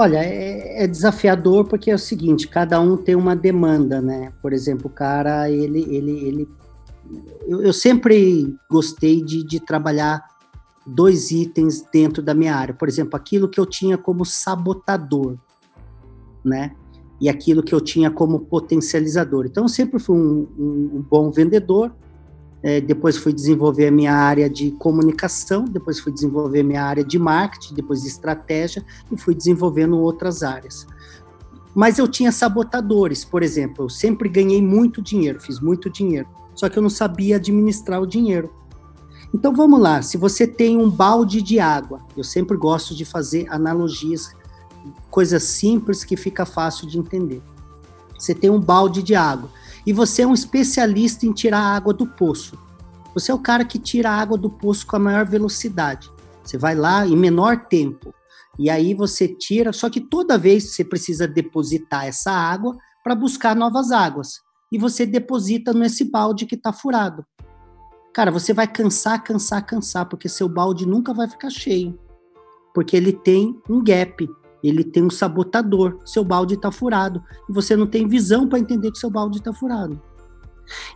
[0.00, 4.32] Olha, é, é, desafiador porque é o seguinte, cada um tem uma demanda, né?
[4.40, 6.48] Por exemplo, o cara, ele, ele, ele,
[7.48, 10.24] eu, eu sempre gostei de, de trabalhar
[10.86, 12.72] dois itens dentro da minha área.
[12.72, 15.36] Por exemplo, aquilo que eu tinha como sabotador,
[16.44, 16.76] né?
[17.20, 19.46] E aquilo que eu tinha como potencializador.
[19.46, 21.92] Então, eu sempre fui um, um, um bom vendedor.
[22.62, 27.18] É, depois fui desenvolver a minha área de comunicação, depois fui desenvolver minha área de
[27.18, 30.86] marketing, depois de estratégia e fui desenvolvendo outras áreas.
[31.74, 36.68] Mas eu tinha sabotadores, por exemplo, eu sempre ganhei muito dinheiro, fiz muito dinheiro, só
[36.68, 38.52] que eu não sabia administrar o dinheiro.
[39.32, 43.46] Então vamos lá, se você tem um balde de água, eu sempre gosto de fazer
[43.50, 44.34] analogias,
[45.10, 47.42] coisas simples que fica fácil de entender.
[48.18, 49.48] Você tem um balde de água
[49.88, 52.58] e você é um especialista em tirar a água do poço.
[53.14, 56.10] Você é o cara que tira a água do poço com a maior velocidade.
[56.44, 58.12] Você vai lá em menor tempo.
[58.58, 63.56] E aí você tira, só que toda vez você precisa depositar essa água para buscar
[63.56, 64.42] novas águas.
[64.70, 67.24] E você deposita nesse balde que está furado.
[68.12, 71.98] Cara, você vai cansar, cansar, cansar, porque seu balde nunca vai ficar cheio.
[72.74, 74.28] Porque ele tem um gap,
[74.62, 75.98] ele tem um sabotador.
[76.04, 77.22] Seu balde está furado.
[77.48, 80.00] E você não tem visão para entender que seu balde está furado.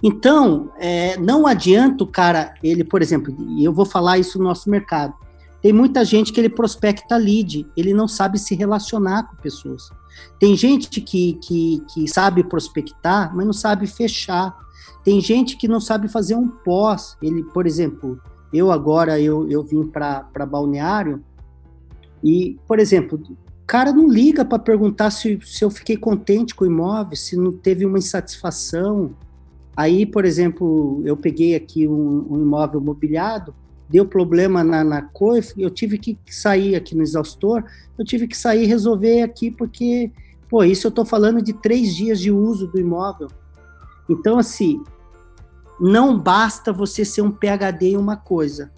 [0.03, 4.44] Então, é, não adianta o cara, ele, por exemplo, e eu vou falar isso no
[4.44, 5.14] nosso mercado.
[5.62, 9.90] Tem muita gente que ele prospecta lead, ele não sabe se relacionar com pessoas.
[10.38, 14.57] Tem gente que, que, que sabe prospectar, mas não sabe fechar.
[15.05, 17.16] Tem gente que não sabe fazer um pós.
[17.22, 18.20] Ele, por exemplo,
[18.53, 21.25] eu agora eu, eu vim para Balneário
[22.22, 23.20] e, por exemplo,
[23.66, 27.53] cara não liga para perguntar se, se eu fiquei contente com o imóvel, se não
[27.53, 29.14] teve uma insatisfação.
[29.77, 33.55] Aí, por exemplo, eu peguei aqui um, um imóvel mobiliado,
[33.88, 35.11] deu problema na, na
[35.57, 37.64] eu tive que sair aqui no exaustor,
[37.98, 40.11] eu tive que sair e resolver aqui porque,
[40.48, 43.29] pô, isso eu estou falando de três dias de uso do imóvel.
[44.09, 44.83] Então, assim,
[45.81, 48.70] não basta você ser um PhD em uma coisa.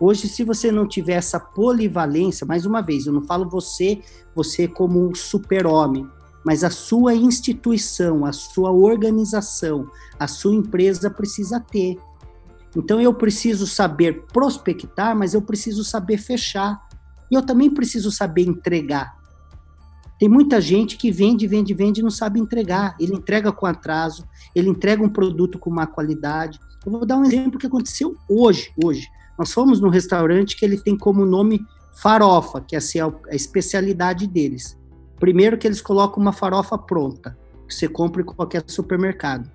[0.00, 4.00] Hoje, se você não tiver essa polivalência, mais uma vez, eu não falo você,
[4.34, 6.06] você como um super-homem,
[6.44, 11.98] mas a sua instituição, a sua organização, a sua empresa precisa ter.
[12.76, 16.86] Então, eu preciso saber prospectar, mas eu preciso saber fechar.
[17.30, 19.16] E eu também preciso saber entregar.
[20.18, 22.96] Tem muita gente que vende, vende, vende e não sabe entregar.
[22.98, 26.58] Ele entrega com atraso, ele entrega um produto com má qualidade.
[26.84, 28.72] Eu vou dar um exemplo que aconteceu hoje.
[28.82, 29.06] Hoje,
[29.38, 31.64] nós fomos num restaurante que ele tem como nome
[32.02, 34.76] farofa, que é assim, a especialidade deles.
[35.20, 39.50] Primeiro que eles colocam uma farofa pronta, que você compra em qualquer supermercado.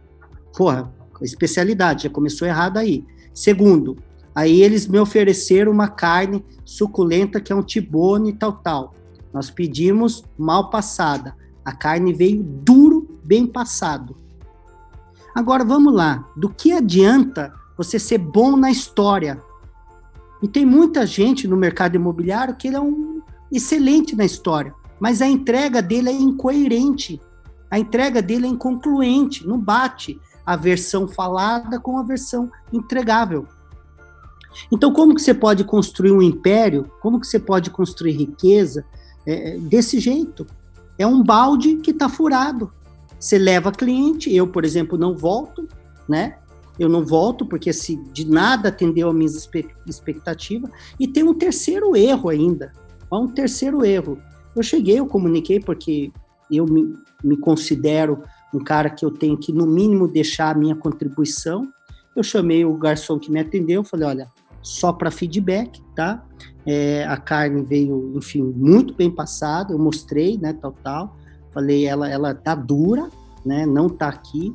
[0.55, 3.05] Porra, especialidade, já começou errado aí.
[3.33, 3.97] Segundo,
[4.33, 8.95] aí eles me ofereceram uma carne suculenta que é um tibone tal, tal.
[9.33, 11.35] Nós pedimos mal passada.
[11.65, 14.15] A carne veio duro, bem passado.
[15.33, 16.29] Agora vamos lá.
[16.35, 19.41] Do que adianta você ser bom na história?
[20.43, 25.21] E tem muita gente no mercado imobiliário que ele é um excelente na história, mas
[25.21, 27.19] a entrega dele é incoerente.
[27.71, 33.47] A entrega dele é inconcluente, não bate a versão falada com a versão entregável.
[34.71, 36.91] Então, como que você pode construir um império?
[37.01, 38.85] Como que você pode construir riqueza?
[39.25, 40.45] é, desse jeito.
[40.97, 42.71] É um balde que está furado.
[43.19, 45.67] Você leva cliente, eu, por exemplo, não volto,
[46.07, 46.37] né?
[46.79, 49.29] Eu não volto porque se de nada atendeu a minha
[49.87, 50.69] expectativa.
[50.99, 52.71] E tem um terceiro erro ainda.
[53.09, 54.17] Há um terceiro erro.
[54.55, 56.11] Eu cheguei, eu comuniquei porque
[56.51, 60.75] eu me, me considero um cara que eu tenho que, no mínimo, deixar a minha
[60.75, 61.67] contribuição.
[62.15, 64.27] Eu chamei o garçom que me atendeu, falei, olha,
[64.61, 66.23] só para feedback, tá?
[66.65, 69.73] É, a carne veio, enfim, muito bem passada.
[69.73, 71.17] Eu mostrei, né, tal, tal.
[71.51, 73.09] Falei, ela, ela tá dura,
[73.45, 73.65] né?
[73.65, 74.53] Não tá aqui.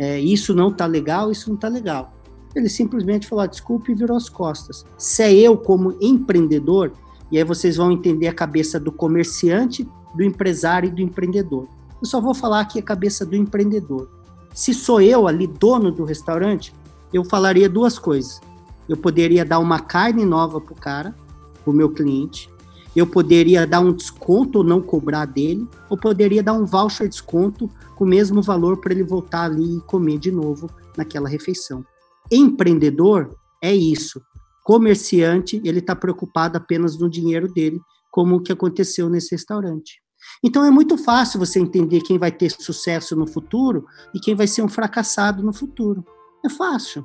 [0.00, 2.14] É, isso não tá legal, isso não tá legal.
[2.56, 4.86] Ele simplesmente falou, ah, desculpe, e virou as costas.
[4.96, 6.92] Se é eu como empreendedor,
[7.30, 11.68] e aí vocês vão entender a cabeça do comerciante, do empresário e do empreendedor.
[12.00, 14.08] Eu só vou falar aqui a cabeça do empreendedor.
[14.54, 16.74] Se sou eu ali, dono do restaurante,
[17.12, 18.40] eu falaria duas coisas.
[18.88, 21.14] Eu poderia dar uma carne nova pro cara,
[21.62, 22.48] para o meu cliente.
[22.94, 27.70] Eu poderia dar um desconto ou não cobrar dele, ou poderia dar um voucher desconto
[27.96, 31.84] com o mesmo valor para ele voltar ali e comer de novo naquela refeição.
[32.30, 34.20] Empreendedor é isso.
[34.64, 40.00] Comerciante, ele está preocupado apenas no dinheiro dele, como o que aconteceu nesse restaurante.
[40.42, 44.46] Então é muito fácil você entender quem vai ter sucesso no futuro e quem vai
[44.46, 46.04] ser um fracassado no futuro.
[46.44, 47.04] É fácil.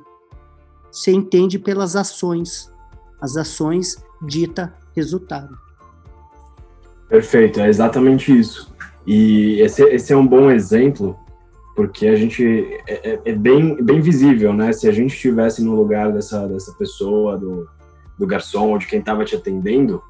[0.92, 2.72] Você entende pelas ações.
[3.22, 5.65] As ações dita resultado.
[7.10, 8.74] Perfeito, é exatamente isso.
[9.06, 11.18] E esse, esse é um bom exemplo,
[11.76, 12.44] porque a gente
[12.88, 14.74] é, é, é bem, bem visível, né?
[14.74, 17.68] Se a gente estivesse no lugar dessa, dessa pessoa, do,
[18.18, 20.02] do garçom ou de quem estava te atendendo,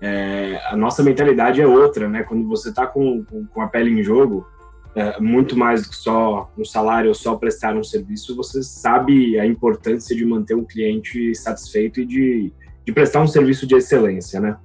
[0.00, 2.22] é, a nossa mentalidade é outra, né?
[2.22, 4.46] Quando você está com, com a pele em jogo,
[4.94, 9.38] é, muito mais do que só um salário ou só prestar um serviço, você sabe
[9.38, 12.52] a importância de manter um cliente satisfeito e de,
[12.84, 14.56] de prestar um serviço de excelência, né?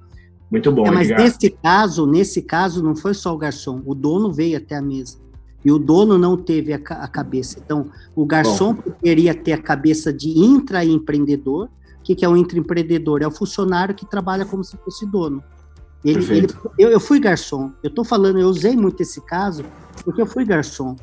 [0.50, 0.86] Muito bom.
[0.86, 1.22] É, mas Edgar.
[1.22, 5.18] nesse caso, nesse caso, não foi só o garçom, o dono veio até a mesa.
[5.64, 7.58] E o dono não teve a, a cabeça.
[7.62, 8.82] Então, o garçom bom.
[8.82, 11.66] poderia ter a cabeça de intraempreendedor.
[11.98, 13.22] O que, que é um intraempreendedor?
[13.22, 15.44] É o funcionário que trabalha como se fosse dono.
[16.02, 17.70] Ele, ele, eu, eu, fui garçom.
[17.82, 19.62] Eu estou falando, eu usei muito esse caso
[20.02, 20.96] porque eu fui garçom.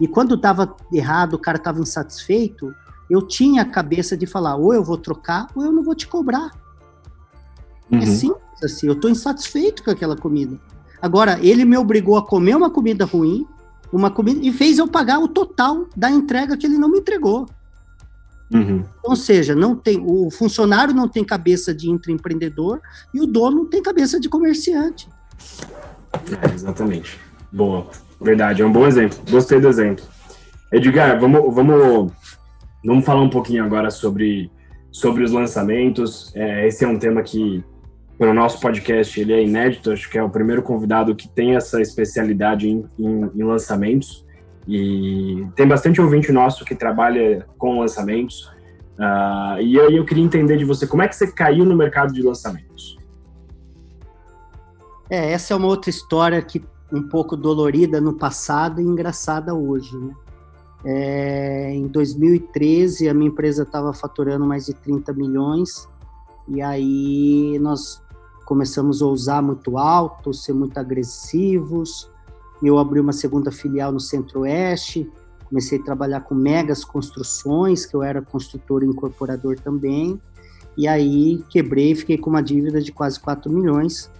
[0.00, 2.74] E quando estava errado, o cara estava insatisfeito,
[3.10, 6.08] eu tinha a cabeça de falar: ou eu vou trocar, ou eu não vou te
[6.08, 6.52] cobrar.
[7.90, 7.98] Uhum.
[7.98, 8.86] É simples assim.
[8.86, 10.58] Eu estou insatisfeito com aquela comida.
[11.00, 13.46] Agora, ele me obrigou a comer uma comida ruim,
[13.92, 17.46] uma comida e fez eu pagar o total da entrega que ele não me entregou.
[18.52, 18.84] Uhum.
[19.02, 22.80] Ou seja, não tem o funcionário não tem cabeça de intraempreendedor
[23.12, 25.08] e o dono tem cabeça de comerciante.
[26.42, 27.18] É, exatamente.
[27.52, 27.86] Boa.
[28.20, 29.18] Verdade, é um bom exemplo.
[29.30, 30.04] Gostei do exemplo.
[30.72, 32.12] Edgar, vamos, vamos,
[32.84, 34.50] vamos falar um pouquinho agora sobre,
[34.90, 36.32] sobre os lançamentos.
[36.34, 37.62] É, esse é um tema que,
[38.18, 39.90] para o nosso podcast, ele é inédito.
[39.90, 44.24] Acho que é o primeiro convidado que tem essa especialidade em, em, em lançamentos.
[44.66, 48.50] E tem bastante ouvinte nosso que trabalha com lançamentos.
[48.98, 52.12] Uh, e aí eu queria entender de você como é que você caiu no mercado
[52.12, 52.96] de lançamentos.
[55.10, 59.96] É, essa é uma outra história que um pouco dolorida no passado e engraçada hoje,
[59.96, 60.14] né?
[60.86, 65.88] É, em 2013 a minha empresa estava faturando mais de 30 milhões
[66.46, 68.02] e aí nós
[68.44, 72.10] começamos a usar muito alto, ser muito agressivos,
[72.62, 75.10] eu abri uma segunda filial no Centro-Oeste,
[75.44, 80.20] comecei a trabalhar com megas construções, que eu era construtor e incorporador também,
[80.76, 84.10] e aí quebrei, fiquei com uma dívida de quase 4 milhões,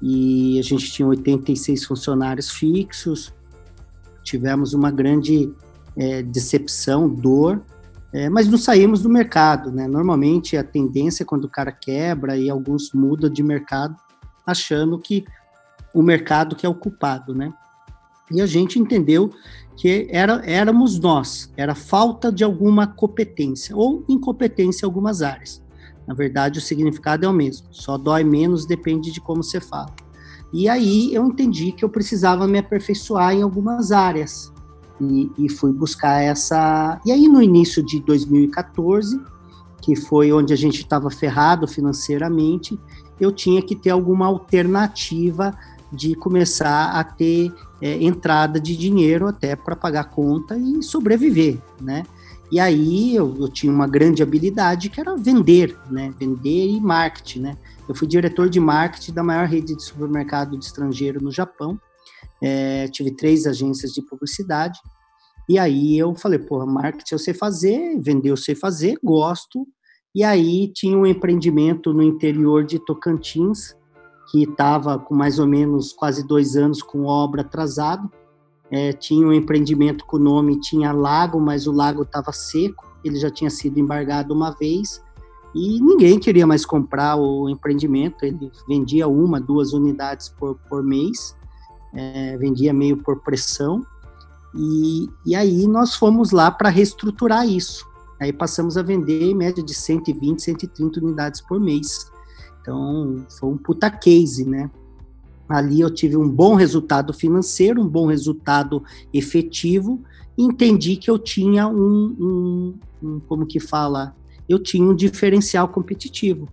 [0.00, 3.34] e a gente tinha 86 funcionários fixos,
[4.22, 5.52] tivemos uma grande
[5.96, 7.60] é, decepção, dor,
[8.12, 9.86] é, mas não saímos do mercado, né?
[9.86, 13.96] Normalmente a tendência é quando o cara quebra e alguns mudam de mercado,
[14.46, 15.24] achando que
[15.92, 17.52] o mercado que é o culpado, né?
[18.30, 19.30] E a gente entendeu
[19.76, 25.62] que era, éramos nós, era falta de alguma competência ou incompetência em algumas áreas.
[26.06, 29.94] Na verdade, o significado é o mesmo, só dói menos, depende de como você fala.
[30.52, 34.50] E aí eu entendi que eu precisava me aperfeiçoar em algumas áreas.
[35.00, 37.00] E, e fui buscar essa.
[37.04, 39.20] E aí, no início de 2014,
[39.80, 42.78] que foi onde a gente estava ferrado financeiramente,
[43.20, 45.54] eu tinha que ter alguma alternativa
[45.92, 52.04] de começar a ter é, entrada de dinheiro até para pagar conta e sobreviver, né?
[52.50, 56.12] E aí eu, eu, tinha uma grande habilidade que era vender, né?
[56.18, 57.56] Vender e marketing, né?
[57.86, 61.78] Eu fui diretor de marketing da maior rede de supermercado de estrangeiro no Japão.
[62.42, 64.78] É, tive três agências de publicidade.
[65.48, 69.66] E aí eu falei, porra, marketing eu sei fazer, vender eu sei fazer, gosto.
[70.14, 73.74] E aí tinha um empreendimento no interior de Tocantins,
[74.30, 78.10] que estava com mais ou menos quase dois anos com obra atrasado.
[78.70, 83.16] É, tinha um empreendimento com o nome Tinha Lago, mas o lago estava seco, ele
[83.16, 85.02] já tinha sido embargado uma vez
[85.54, 88.24] e ninguém queria mais comprar o empreendimento.
[88.24, 91.36] Ele vendia uma, duas unidades por, por mês,
[91.92, 93.84] é, vendia meio por pressão.
[94.54, 97.86] E, e aí nós fomos lá para reestruturar isso.
[98.20, 102.10] Aí passamos a vender em média de 120, 130 unidades por mês.
[102.60, 104.70] Então, foi um puta case, né?
[105.48, 108.82] Ali eu tive um bom resultado financeiro, um bom resultado
[109.14, 110.02] efetivo,
[110.36, 114.14] entendi que eu tinha um, um, um como que fala,
[114.46, 116.48] eu tinha um diferencial competitivo.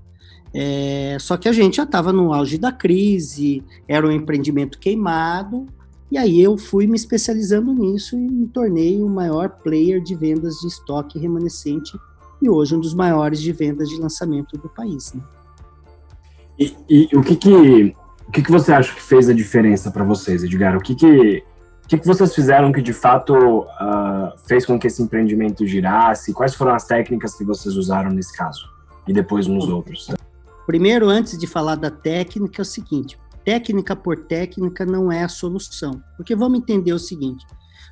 [0.58, 5.66] É, só que a gente já estava no auge da crise, era um empreendimento queimado,
[6.10, 10.56] e aí eu fui me especializando nisso e me tornei o maior player de vendas
[10.62, 11.92] de estoque remanescente
[12.42, 15.12] e hoje um dos maiores de vendas de lançamento do país.
[15.14, 15.22] Né?
[16.58, 20.06] E, e, o que que o que que você acha que fez a diferença para
[20.06, 20.78] vocês, Edgar?
[20.78, 21.44] O que que
[21.84, 26.34] o que, que vocês fizeram que de fato uh, fez com que esse empreendimento girasse?
[26.34, 28.70] Quais foram as técnicas que vocês usaram nesse caso
[29.06, 30.10] e depois nos outros?
[30.66, 35.30] Primeiro, antes de falar da técnica, é o seguinte: técnica por técnica não é a
[35.30, 36.02] solução.
[36.18, 37.46] Porque vamos entender o seguinte: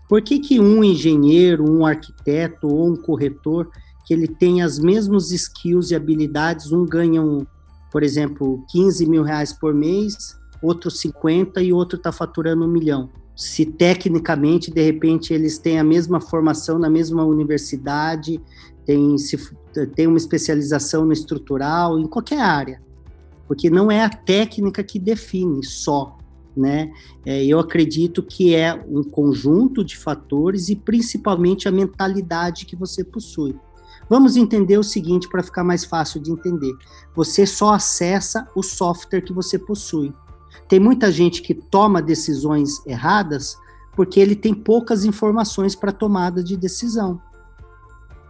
[0.10, 3.70] por que, que um engenheiro, um arquiteto ou um corretor
[4.06, 7.46] que ele tem as mesmos skills e habilidades, um ganha um,
[7.92, 13.10] por exemplo, 15 mil reais por mês, outro 50 e outro está faturando um milhão.
[13.36, 18.42] Se tecnicamente, de repente, eles têm a mesma formação na mesma universidade,
[18.86, 19.38] tem, se,
[19.96, 22.82] tem uma especialização no estrutural, em qualquer área,
[23.48, 26.18] porque não é a técnica que define só,
[26.56, 26.92] né?
[27.26, 33.04] É, eu acredito que é um conjunto de fatores e principalmente a mentalidade que você
[33.04, 33.56] possui.
[34.10, 36.74] Vamos entender o seguinte para ficar mais fácil de entender.
[37.16, 40.14] Você só acessa o software que você possui.
[40.68, 43.58] Tem muita gente que toma decisões erradas
[43.96, 47.22] porque ele tem poucas informações para tomada de decisão,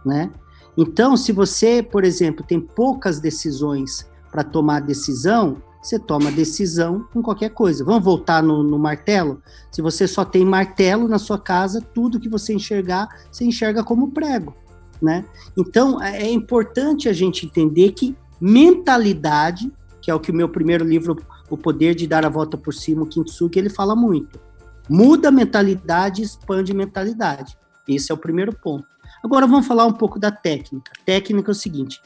[0.04, 0.30] né?
[0.76, 7.22] Então, se você, por exemplo, tem poucas decisões para tomar decisão, você toma decisão com
[7.22, 7.84] qualquer coisa.
[7.84, 9.42] Vamos voltar no, no, martelo?
[9.70, 14.10] Se você só tem martelo na sua casa, tudo que você enxergar, você enxerga como
[14.10, 14.54] prego,
[15.00, 15.24] né?
[15.56, 19.70] Então, é, é importante a gente entender que mentalidade,
[20.00, 21.16] que é o que o meu primeiro livro,
[21.50, 24.40] O Poder de Dar a Volta por Cima, o Kintsugi, ele fala muito.
[24.88, 27.56] Muda a mentalidade, expande a mentalidade.
[27.86, 28.93] Esse é o primeiro ponto.
[29.24, 30.92] Agora vamos falar um pouco da técnica.
[31.00, 31.98] A técnica é o seguinte: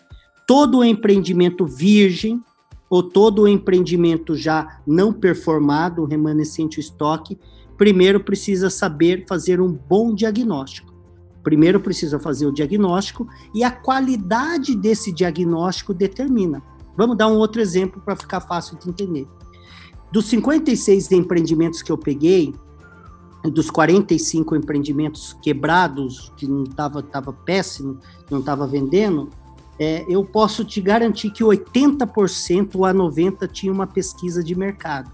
[0.46, 2.40] todo empreendimento virgem
[2.88, 7.36] ou todo empreendimento já não performado, remanescente estoque,
[7.76, 10.94] primeiro precisa saber fazer um bom diagnóstico.
[11.42, 16.62] Primeiro precisa fazer o diagnóstico e a qualidade desse diagnóstico determina.
[16.96, 19.26] Vamos dar um outro exemplo para ficar fácil de entender.
[20.12, 22.54] Dos 56 empreendimentos que eu peguei,
[23.44, 27.98] dos 45 empreendimentos quebrados, que não estava tava péssimo,
[28.30, 29.30] não estava vendendo,
[29.78, 35.10] é, eu posso te garantir que 80% ou a 90% tinha uma pesquisa de mercado.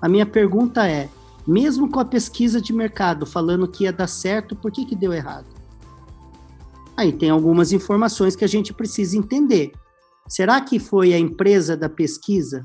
[0.00, 1.08] A minha pergunta é,
[1.46, 5.12] mesmo com a pesquisa de mercado falando que ia dar certo, por que, que deu
[5.12, 5.46] errado?
[6.96, 9.72] Aí tem algumas informações que a gente precisa entender.
[10.28, 12.62] Será que foi a empresa da pesquisa?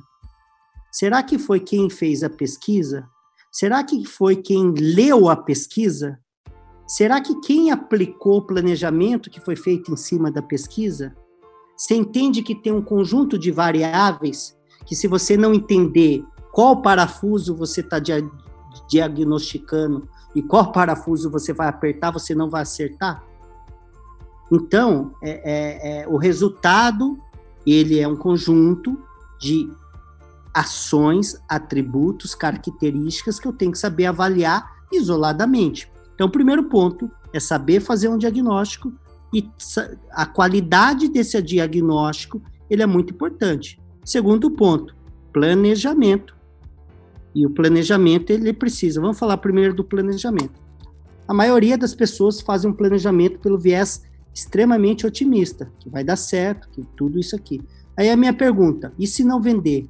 [0.92, 3.08] Será que foi quem fez a pesquisa?
[3.60, 6.20] Será que foi quem leu a pesquisa?
[6.86, 11.16] Será que quem aplicou o planejamento que foi feito em cima da pesquisa?
[11.76, 14.56] Você entende que tem um conjunto de variáveis
[14.86, 18.30] que, se você não entender qual parafuso você está dia
[18.88, 23.24] diagnosticando e qual parafuso você vai apertar, você não vai acertar?
[24.52, 27.18] Então, é, é, é, o resultado
[27.66, 29.02] ele é um conjunto
[29.42, 29.68] de
[30.58, 35.92] ações, atributos, características que eu tenho que saber avaliar isoladamente.
[36.16, 38.92] Então, o primeiro ponto é saber fazer um diagnóstico
[39.32, 39.48] e
[40.10, 42.42] a qualidade desse diagnóstico
[42.72, 43.80] ele é muito importante.
[44.04, 44.96] Segundo ponto,
[45.32, 46.36] planejamento.
[47.36, 49.00] E o planejamento ele precisa.
[49.00, 50.60] Vamos falar primeiro do planejamento.
[51.28, 54.02] A maioria das pessoas fazem um planejamento pelo viés
[54.34, 57.62] extremamente otimista, que vai dar certo, que tudo isso aqui.
[57.96, 59.88] Aí a minha pergunta: e se não vender?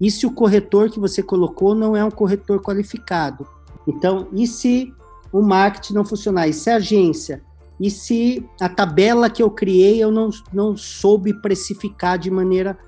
[0.00, 3.46] E se o corretor que você colocou não é um corretor qualificado?
[3.86, 4.94] Então, e se
[5.32, 6.48] o marketing não funcionar?
[6.48, 7.42] E se a agência?
[7.80, 12.78] E se a tabela que eu criei eu não, não soube precificar de maneira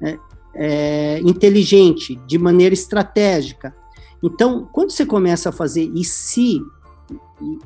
[0.00, 0.18] é,
[0.54, 3.74] é, inteligente, de maneira estratégica?
[4.22, 6.60] Então, quando você começa a fazer e se,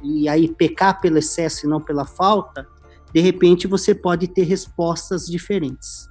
[0.02, 2.66] e, e aí pecar pelo excesso e não pela falta,
[3.12, 6.08] de repente você pode ter respostas diferentes.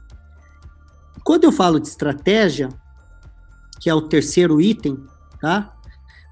[1.23, 2.69] Quando eu falo de estratégia,
[3.83, 4.97] que é o terceiro item,
[5.41, 5.75] tá?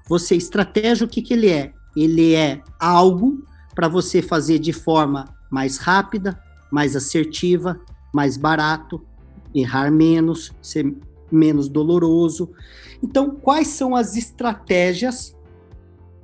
[0.08, 1.74] Você estratégia o que que ele é?
[1.94, 3.44] Ele é algo
[3.74, 7.78] para você fazer de forma mais rápida, mais assertiva,
[8.10, 9.04] mais barato,
[9.54, 10.96] errar menos, ser
[11.30, 12.50] menos doloroso.
[13.02, 15.36] Então, quais são as estratégias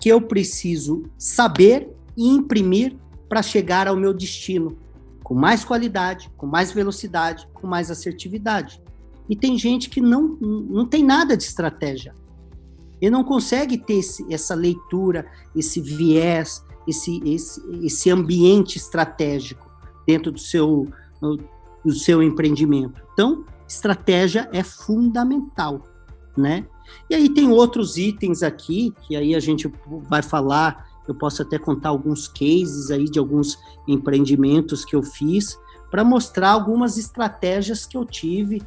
[0.01, 2.97] que eu preciso saber e imprimir
[3.29, 4.79] para chegar ao meu destino
[5.23, 8.83] com mais qualidade, com mais velocidade, com mais assertividade?
[9.29, 12.15] E tem gente que não, não tem nada de estratégia.
[13.01, 19.69] Ele não consegue ter esse, essa leitura, esse viés, esse, esse, esse ambiente estratégico
[20.07, 20.89] dentro do seu,
[21.85, 23.01] do seu empreendimento.
[23.13, 25.83] Então, estratégia é fundamental,
[26.37, 26.67] né?
[27.11, 29.71] E aí tem outros itens aqui, que aí a gente
[30.09, 35.59] vai falar, eu posso até contar alguns cases aí de alguns empreendimentos que eu fiz,
[35.91, 38.63] para mostrar algumas estratégias que eu tive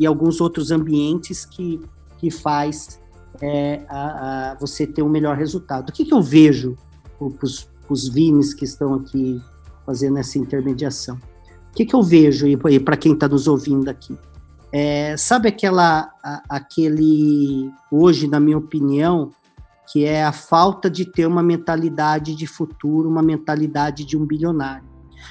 [0.00, 1.78] e alguns outros ambientes que,
[2.16, 2.98] que faz
[3.42, 5.90] é, a, a você ter um melhor resultado.
[5.90, 6.74] O que, que eu vejo
[7.18, 7.46] para
[7.90, 9.38] os vines que estão aqui
[9.84, 11.16] fazendo essa intermediação?
[11.70, 14.16] O que, que eu vejo aí para quem está nos ouvindo aqui?
[14.72, 19.30] É, sabe aquela, a, aquele, hoje, na minha opinião,
[19.92, 24.88] que é a falta de ter uma mentalidade de futuro, uma mentalidade de um bilionário.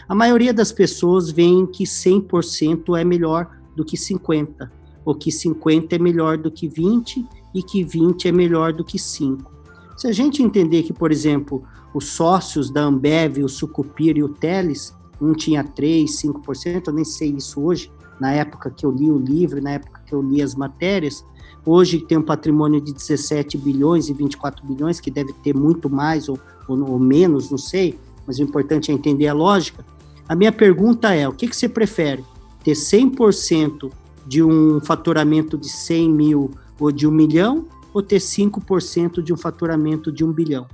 [0.08, 4.70] A maioria das pessoas veem que 100% é melhor do que 50,
[5.06, 7.26] ou que 50 é melhor do que 20
[7.56, 9.50] e que 20 é melhor do que 5.
[9.96, 11.64] Se a gente entender que, por exemplo,
[11.94, 17.06] os sócios da Ambev, o Sucupira e o Teles, um tinha 3, 5%, eu nem
[17.06, 20.42] sei isso hoje, na época que eu li o livro, na época que eu li
[20.42, 21.26] as matérias,
[21.66, 26.28] hoje tem um patrimônio de 17 bilhões e 24 bilhões, que deve ter muito mais
[26.28, 29.86] ou, ou, ou menos, não sei, mas o importante é entender a lógica.
[30.28, 32.24] A minha pergunta é, o que, que você prefere?
[32.70, 33.92] Ter 100%
[34.28, 39.38] de um faturamento de 100 mil ou de um milhão, ou ter 5% de um
[39.38, 40.68] faturamento de um bilhão?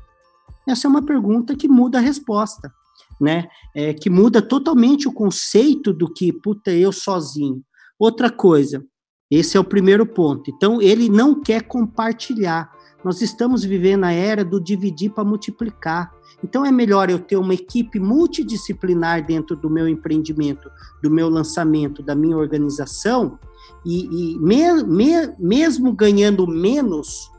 [0.68, 2.72] Essa é uma pergunta que muda a resposta
[3.20, 3.48] né?
[3.74, 7.62] É, que muda totalmente o conceito do que, puta, eu sozinho.
[7.98, 8.84] Outra coisa,
[9.32, 10.52] esse é o primeiro ponto.
[10.52, 12.72] Então, ele não quer compartilhar.
[13.04, 16.12] Nós estamos vivendo a era do dividir para multiplicar.
[16.44, 20.70] Então, é melhor eu ter uma equipe multidisciplinar dentro do meu empreendimento,
[21.02, 23.40] do meu lançamento, da minha organização,
[23.86, 27.32] e, e me, me, mesmo ganhando menos,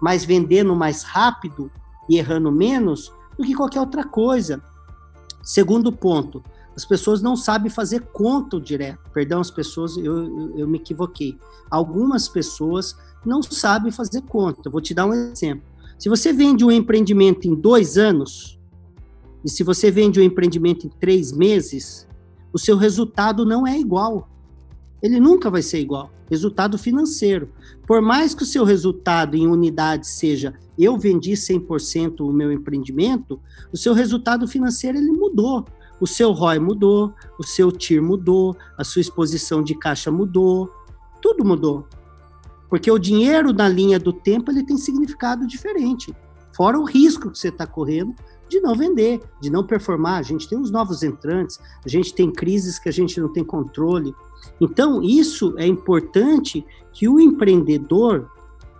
[0.00, 1.70] mas vendendo mais rápido
[2.08, 4.62] e errando menos, do que qualquer outra coisa.
[5.42, 6.42] Segundo ponto,
[6.76, 9.10] as pessoas não sabem fazer conta direto.
[9.12, 11.38] Perdão, as pessoas, eu, eu, me equivoquei.
[11.70, 14.70] Algumas pessoas não sabem fazer conta.
[14.70, 15.64] Vou te dar um exemplo.
[16.02, 18.58] Se você vende um empreendimento em dois anos,
[19.44, 22.08] e se você vende um empreendimento em três meses,
[22.52, 24.28] o seu resultado não é igual.
[25.00, 26.10] Ele nunca vai ser igual.
[26.28, 27.50] Resultado financeiro.
[27.86, 33.40] Por mais que o seu resultado em unidade seja eu vendi 100% o meu empreendimento,
[33.72, 35.64] o seu resultado financeiro ele mudou.
[36.00, 40.68] O seu ROI mudou, o seu TIR mudou, a sua exposição de caixa mudou,
[41.20, 41.86] tudo mudou.
[42.72, 46.16] Porque o dinheiro na linha do tempo ele tem significado diferente.
[46.56, 48.14] Fora o risco que você está correndo
[48.48, 50.18] de não vender, de não performar.
[50.18, 53.44] A gente tem os novos entrantes, a gente tem crises que a gente não tem
[53.44, 54.14] controle.
[54.58, 56.64] Então, isso é importante
[56.94, 58.30] que o empreendedor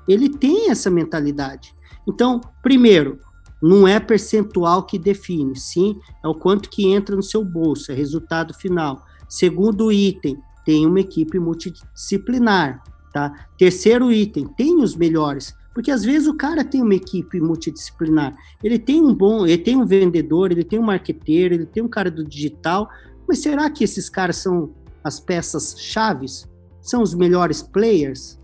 [0.08, 1.74] ele tenha essa mentalidade.
[2.08, 3.18] Então, primeiro,
[3.60, 7.94] não é percentual que define, sim, é o quanto que entra no seu bolso, é
[7.94, 9.04] resultado final.
[9.28, 12.82] Segundo item, tem uma equipe multidisciplinar,
[13.12, 13.46] tá?
[13.58, 18.78] Terceiro item, tem os melhores, porque às vezes o cara tem uma equipe multidisciplinar, ele
[18.78, 22.10] tem um bom, ele tem um vendedor, ele tem um marqueteiro, ele tem um cara
[22.10, 22.88] do digital,
[23.26, 26.48] mas será que esses caras são as peças chaves?
[26.80, 28.38] São os melhores players?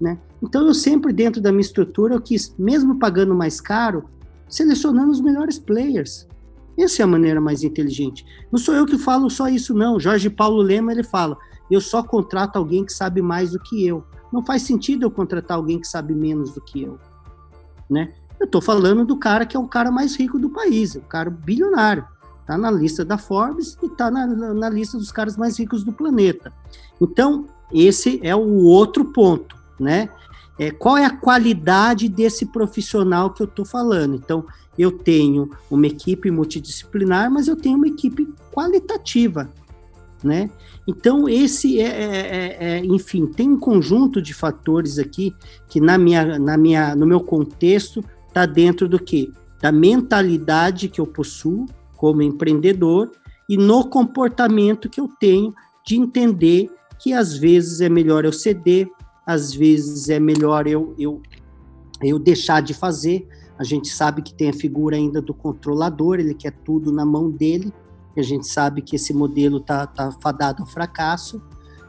[0.00, 0.18] Né?
[0.42, 4.04] Então eu sempre dentro da minha estrutura eu quis, mesmo pagando mais caro,
[4.48, 6.26] selecionando os melhores players.
[6.78, 8.24] Essa é a maneira mais inteligente.
[8.50, 10.00] Não sou eu que falo só isso não.
[10.00, 11.36] Jorge Paulo Lema ele fala:
[11.72, 14.04] eu só contrato alguém que sabe mais do que eu.
[14.32, 16.98] Não faz sentido eu contratar alguém que sabe menos do que eu,
[17.88, 18.12] né?
[18.40, 21.30] Eu estou falando do cara que é o cara mais rico do país, o cara
[21.30, 22.04] bilionário.
[22.40, 25.84] Está na lista da Forbes e está na, na, na lista dos caras mais ricos
[25.84, 26.52] do planeta.
[27.00, 30.08] Então, esse é o outro ponto, né?
[30.58, 34.14] é, qual é a qualidade desse profissional que eu estou falando.
[34.14, 34.44] Então,
[34.78, 39.50] eu tenho uma equipe multidisciplinar, mas eu tenho uma equipe qualitativa,
[40.22, 40.50] né?
[40.86, 45.34] Então, esse é, é, é, é, enfim, tem um conjunto de fatores aqui
[45.68, 49.32] que na minha, na minha, no meu contexto está dentro do que?
[49.60, 51.66] Da mentalidade que eu possuo
[51.96, 53.12] como empreendedor
[53.48, 55.54] e no comportamento que eu tenho
[55.86, 56.68] de entender
[56.98, 58.88] que às vezes é melhor eu ceder,
[59.26, 61.22] às vezes é melhor eu, eu,
[62.02, 63.28] eu deixar de fazer.
[63.56, 67.30] A gente sabe que tem a figura ainda do controlador, ele quer tudo na mão
[67.30, 67.72] dele,
[68.16, 71.42] e a gente sabe que esse modelo está tá fadado ao fracasso.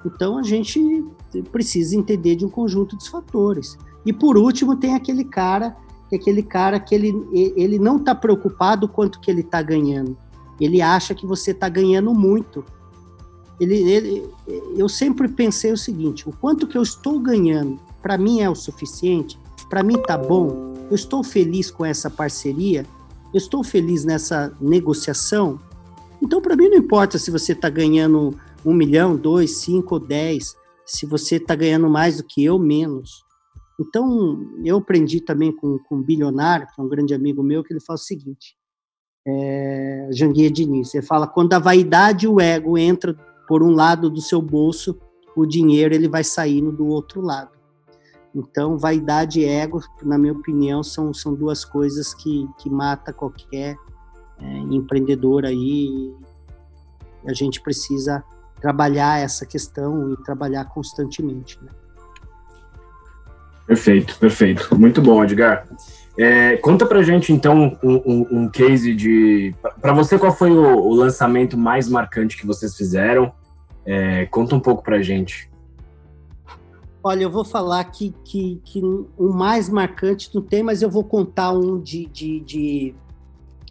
[0.06, 1.06] Então a gente
[1.52, 3.78] precisa entender de um conjunto de fatores.
[4.06, 5.76] E por último, tem aquele cara,
[6.10, 10.18] que é aquele cara que ele, ele não está preocupado quanto que ele está ganhando.
[10.60, 12.64] Ele acha que você está ganhando muito
[13.60, 14.30] ele, ele,
[14.76, 18.56] eu sempre pensei o seguinte: o quanto que eu estou ganhando, para mim é o
[18.56, 19.38] suficiente,
[19.70, 22.86] para mim tá bom, eu estou feliz com essa parceria,
[23.34, 25.60] eu estou feliz nessa negociação.
[26.24, 28.34] Então, para mim, não importa se você está ganhando
[28.66, 30.56] um milhão, dois, cinco ou dez,
[30.86, 33.26] se você está ganhando mais do que eu, menos.
[33.78, 37.74] Então, eu aprendi também com, com um bilionário, que é um grande amigo meu, que
[37.74, 38.56] ele fala o seguinte:
[39.28, 44.10] é, Janguia Diniz, ele fala, quando a vaidade e o ego entram por um lado
[44.10, 44.98] do seu bolso,
[45.36, 47.52] o dinheiro ele vai saindo do outro lado.
[48.34, 53.76] Então, vaidade e ego, na minha opinião, são, são duas coisas que, que mata qualquer
[54.44, 56.14] é, empreendedor aí.
[57.26, 58.24] A gente precisa
[58.62, 61.58] trabalhar essa questão e trabalhar constantemente.
[61.62, 61.72] Né?
[63.66, 64.78] Perfeito, perfeito.
[64.78, 65.66] Muito bom, Edgar.
[66.18, 69.56] É, conta pra gente, então, um, um, um case de.
[69.82, 73.34] Para você, qual foi o, o, lançamento mais marcante que vocês fizeram?
[73.86, 75.50] É, conta um pouco pra gente.
[77.04, 78.82] Olha, eu vou falar que, que, que
[79.18, 82.96] o mais marcante não tem, mas eu vou contar um de, de, de,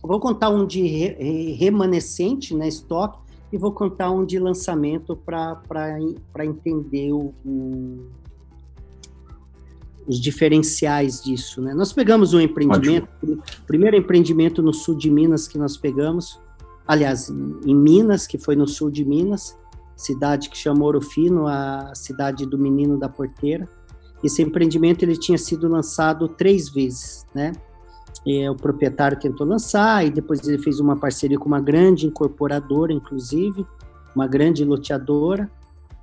[0.03, 3.18] vou contar um de re, remanescente, né, estoque,
[3.53, 8.07] e vou contar um de lançamento para entender o, o,
[10.07, 11.61] os diferenciais disso.
[11.61, 11.74] Né?
[11.74, 13.42] Nós pegamos um empreendimento, Ótimo.
[13.66, 16.40] primeiro empreendimento no sul de Minas que nós pegamos,
[16.86, 19.57] aliás, em Minas, que foi no sul de Minas,
[19.94, 23.68] cidade que chama Ouro Fino, a cidade do Menino da Porteira.
[24.24, 27.53] Esse empreendimento ele tinha sido lançado três vezes, né?
[28.24, 32.92] E o proprietário tentou lançar e depois ele fez uma parceria com uma grande incorporadora,
[32.92, 33.66] inclusive,
[34.14, 35.50] uma grande loteadora,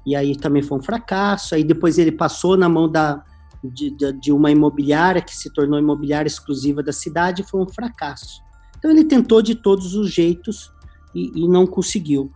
[0.05, 1.55] e aí também foi um fracasso.
[1.55, 3.23] Aí depois ele passou na mão da,
[3.63, 7.67] de, de, de uma imobiliária que se tornou imobiliária exclusiva da cidade, e foi um
[7.67, 8.41] fracasso.
[8.77, 10.71] Então ele tentou de todos os jeitos
[11.15, 12.31] e, e não conseguiu.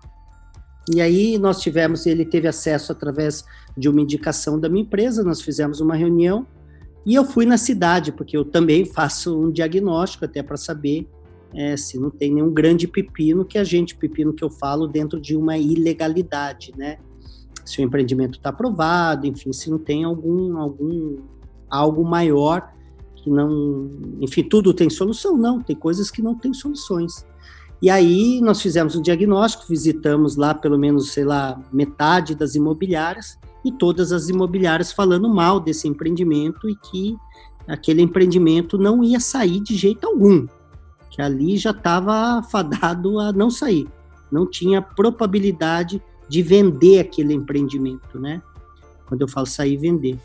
[0.93, 3.45] E aí nós tivemos, ele teve acesso através
[3.77, 6.45] de uma indicação da minha empresa, nós fizemos uma reunião
[7.06, 11.08] e eu fui na cidade, porque eu também faço um diagnóstico até para saber
[11.54, 15.20] é, se não tem nenhum grande pepino, que a gente, pepino que eu falo, dentro
[15.20, 16.97] de uma ilegalidade, né?
[17.66, 21.18] Se o empreendimento está aprovado, enfim, se não tem algum, algum
[21.70, 22.74] algo maior
[23.16, 23.89] que não.
[24.20, 25.38] Enfim, tudo tem solução?
[25.38, 27.26] Não, tem coisas que não têm soluções.
[27.82, 33.38] E aí nós fizemos um diagnóstico, visitamos lá pelo menos, sei lá, metade das imobiliárias
[33.64, 37.16] e todas as imobiliárias falando mal desse empreendimento e que
[37.68, 40.47] aquele empreendimento não ia sair de jeito algum,
[41.09, 43.88] que ali já estava fadado a não sair,
[44.32, 48.41] não tinha probabilidade de vender aquele empreendimento, né?
[49.07, 50.18] Quando eu falo sair, vender.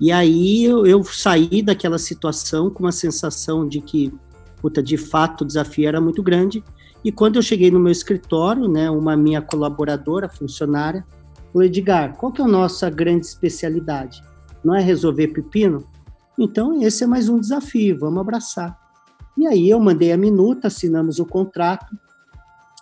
[0.00, 4.12] E aí eu, eu saí daquela situação com uma sensação de que,
[4.60, 6.62] puta, de fato o desafio era muito grande
[7.04, 11.06] e quando eu cheguei no meu escritório, né, uma minha colaboradora, funcionária,
[11.52, 14.22] falou, Edgar, qual que é a nossa grande especialidade?
[14.64, 15.84] Não é resolver pepino?
[16.38, 18.78] Então, esse é mais um desafio, vamos abraçar.
[19.36, 21.96] E aí eu mandei a minuta, assinamos o contrato,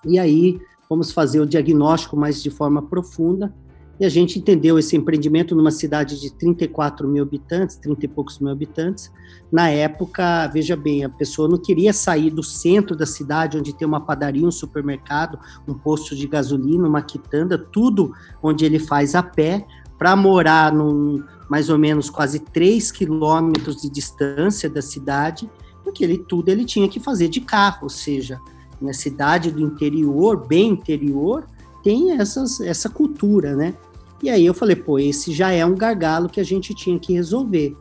[0.04, 0.58] e aí
[0.88, 3.54] vamos fazer o diagnóstico mais de forma profunda,
[3.98, 8.38] e a gente entendeu esse empreendimento numa cidade de 34 mil habitantes, 30 e poucos
[8.38, 9.10] mil habitantes.
[9.50, 13.88] Na época, veja bem, a pessoa não queria sair do centro da cidade, onde tem
[13.88, 19.22] uma padaria, um supermercado, um posto de gasolina, uma quitanda, tudo onde ele faz a
[19.22, 19.66] pé,
[19.98, 25.48] para morar num mais ou menos quase 3 quilômetros de distância da cidade,
[25.82, 28.38] porque ele tudo ele tinha que fazer de carro, ou seja,
[28.80, 31.46] na cidade do interior, bem interior,
[31.82, 33.74] tem essas, essa cultura, né?
[34.22, 37.12] E aí eu falei, pô, esse já é um gargalo que a gente tinha que
[37.12, 37.76] resolver.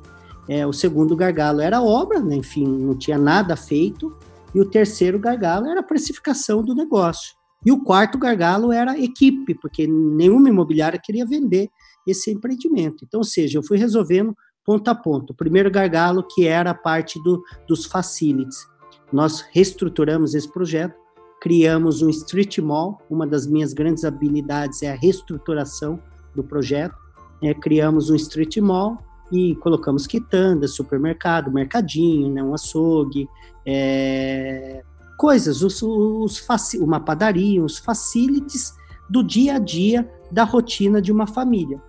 [0.47, 2.36] É, o segundo gargalo era obra, né?
[2.36, 4.15] enfim, não tinha nada feito.
[4.53, 7.33] E o terceiro gargalo era a precificação do negócio.
[7.65, 11.67] E o quarto gargalo era equipe, porque nenhuma imobiliária queria vender
[12.05, 13.03] esse empreendimento.
[13.03, 15.31] Então, ou seja, eu fui resolvendo ponto a ponto.
[15.31, 18.67] O primeiro gargalo, que era a parte do, dos facilities.
[19.11, 20.95] Nós reestruturamos esse projeto,
[21.41, 22.99] criamos um street mall.
[23.09, 25.99] Uma das minhas grandes habilidades é a reestruturação
[26.36, 26.95] do projeto,
[27.41, 28.97] é, criamos um street mall
[29.31, 33.27] e colocamos quitandas, supermercado, mercadinho, né, um açougue,
[33.65, 34.83] é,
[35.17, 36.45] coisas, os, os
[36.79, 38.73] uma padaria, os facilities
[39.09, 41.81] do dia a dia da rotina de uma família.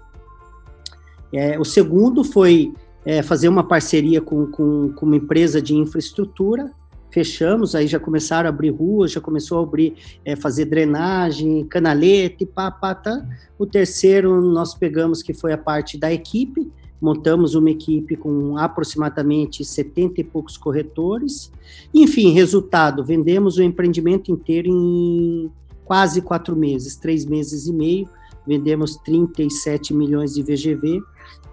[1.33, 2.73] É, o segundo foi
[3.05, 6.73] é, fazer uma parceria com, com, com uma empresa de infraestrutura
[7.17, 12.43] fechamos, aí já começaram a abrir ruas, já começou a abrir, é, fazer drenagem, canaleta
[12.43, 13.27] e pá, pá, tá.
[13.59, 19.65] O terceiro nós pegamos que foi a parte da equipe, montamos uma equipe com aproximadamente
[19.65, 21.51] 70 e poucos corretores.
[21.95, 25.51] Enfim, resultado, vendemos o empreendimento inteiro em
[25.87, 28.07] quase quatro meses, três meses e meio,
[28.47, 31.01] vendemos 37 milhões de VGV,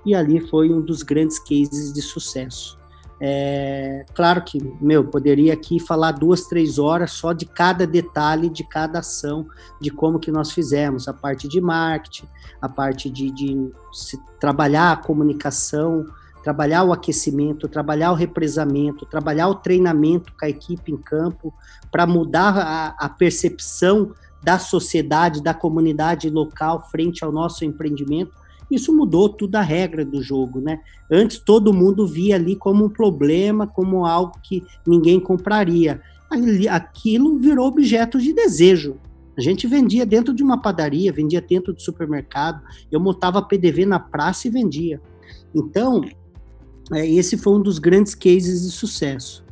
[0.05, 2.82] e ali foi um dos grandes cases de sucesso.
[3.25, 8.65] É, claro que, meu, poderia aqui falar duas, três horas só de cada detalhe de
[8.65, 9.47] cada ação,
[9.79, 12.27] de como que nós fizemos, a parte de marketing,
[12.61, 13.71] a parte de, de
[14.41, 16.05] trabalhar a comunicação,
[16.43, 21.53] trabalhar o aquecimento, trabalhar o represamento, trabalhar o treinamento com a equipe em campo,
[21.89, 24.11] para mudar a, a percepção
[24.43, 28.42] da sociedade, da comunidade local frente ao nosso empreendimento,
[28.75, 30.79] isso mudou tudo a regra do jogo, né?
[31.11, 36.01] Antes todo mundo via ali como um problema, como algo que ninguém compraria.
[36.69, 38.97] Aquilo virou objeto de desejo.
[39.37, 42.61] A gente vendia dentro de uma padaria, vendia dentro do supermercado,
[42.91, 45.01] eu montava PDV na praça e vendia.
[45.55, 46.01] Então,
[46.91, 49.43] é, esse foi um dos grandes cases de sucesso.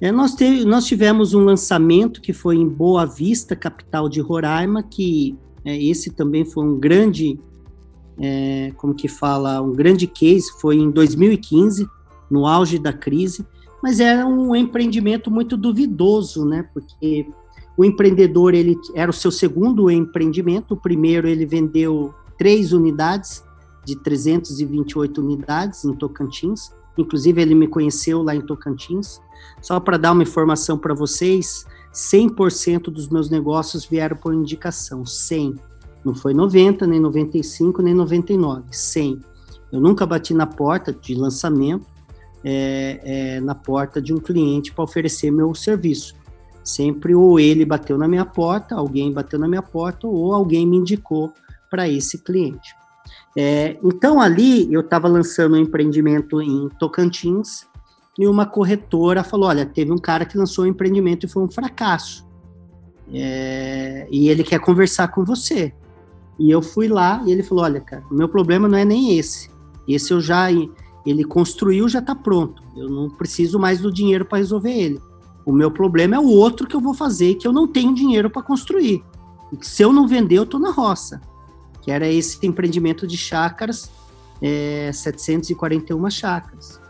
[0.00, 4.82] É, nós, teve, nós tivemos um lançamento que foi em Boa Vista, capital de Roraima,
[4.82, 7.40] que é, esse também foi um grande
[8.18, 11.88] é, como que fala, um grande case foi em 2015,
[12.30, 13.46] no auge da crise,
[13.82, 16.68] mas era um empreendimento muito duvidoso, né?
[16.72, 17.26] Porque
[17.76, 20.74] o empreendedor ele era o seu segundo empreendimento.
[20.74, 23.44] O primeiro ele vendeu três unidades
[23.84, 26.72] de 328 unidades em Tocantins.
[26.96, 29.20] Inclusive ele me conheceu lá em Tocantins.
[29.60, 35.54] Só para dar uma informação para vocês, 100% dos meus negócios vieram por indicação, 100.
[36.06, 39.20] Não foi 90, nem 95, nem 99, 100.
[39.72, 41.84] Eu nunca bati na porta de lançamento,
[42.44, 46.14] é, é, na porta de um cliente para oferecer meu serviço.
[46.62, 50.76] Sempre ou ele bateu na minha porta, alguém bateu na minha porta, ou alguém me
[50.76, 51.32] indicou
[51.68, 52.72] para esse cliente.
[53.36, 57.66] É, então ali eu estava lançando um empreendimento em Tocantins
[58.16, 61.50] e uma corretora falou: olha, teve um cara que lançou um empreendimento e foi um
[61.50, 62.24] fracasso.
[63.12, 65.74] É, e ele quer conversar com você.
[66.38, 69.18] E eu fui lá e ele falou: olha, cara, o meu problema não é nem
[69.18, 69.50] esse.
[69.88, 70.50] Esse eu já
[71.06, 72.62] ele construiu, já está pronto.
[72.76, 75.00] Eu não preciso mais do dinheiro para resolver ele.
[75.44, 78.28] O meu problema é o outro que eu vou fazer, que eu não tenho dinheiro
[78.28, 79.04] para construir.
[79.52, 81.20] E se eu não vender, eu estou na roça.
[81.80, 83.88] Que era esse empreendimento de chácaras,
[84.42, 86.80] é, 741 chácaras.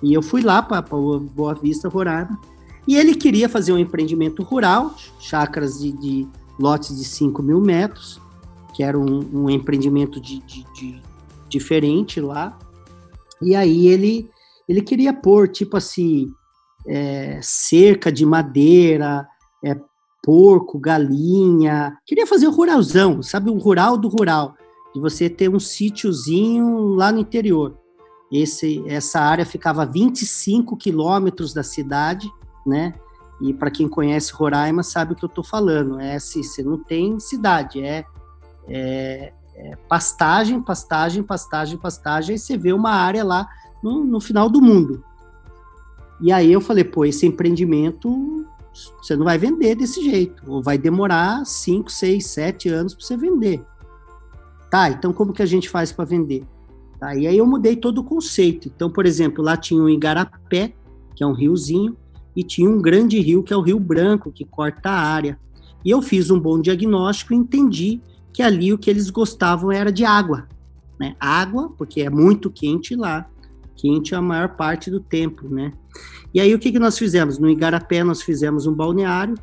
[0.00, 2.38] E eu fui lá para Boa Vista, Roraima,
[2.86, 6.28] e ele queria fazer um empreendimento rural, chácaras de, de
[6.58, 8.20] lotes de 5 mil metros,
[8.76, 11.02] que era um, um empreendimento de, de, de,
[11.48, 12.58] diferente lá.
[13.40, 14.28] E aí ele,
[14.68, 16.26] ele queria pôr, tipo assim,
[16.86, 19.26] é, cerca de madeira,
[19.64, 19.74] é,
[20.22, 21.96] porco, galinha.
[22.04, 23.48] Queria fazer o ruralzão, sabe?
[23.48, 24.54] O rural do rural,
[24.94, 27.78] de você ter um sítiozinho lá no interior.
[28.30, 32.30] Esse, essa área ficava a 25 quilômetros da cidade,
[32.66, 32.92] né?
[33.40, 35.98] E para quem conhece Roraima sabe o que eu estou falando.
[35.98, 38.04] É se você não tem cidade, é,
[38.68, 43.48] é, é, pastagem, pastagem, pastagem, pastagem, e você vê uma área lá
[43.82, 45.02] no, no final do mundo.
[46.20, 48.46] E aí eu falei, pô, esse empreendimento
[49.00, 53.16] você não vai vender desse jeito, ou vai demorar 5, 6, 7 anos para você
[53.16, 53.64] vender.
[54.70, 56.44] Tá, então como que a gente faz para vender?
[56.98, 58.70] Tá, e aí eu mudei todo o conceito.
[58.74, 60.74] Então, por exemplo, lá tinha um Igarapé,
[61.14, 61.96] que é um riozinho,
[62.34, 65.38] e tinha um grande rio, que é o Rio Branco, que corta a área.
[65.84, 68.00] E eu fiz um bom diagnóstico e entendi
[68.36, 70.46] que ali o que eles gostavam era de água.
[71.00, 71.16] Né?
[71.18, 73.26] Água, porque é muito quente lá,
[73.74, 75.72] quente a maior parte do tempo, né?
[76.34, 77.38] E aí o que, que nós fizemos?
[77.38, 79.36] No Igarapé nós fizemos um balneário,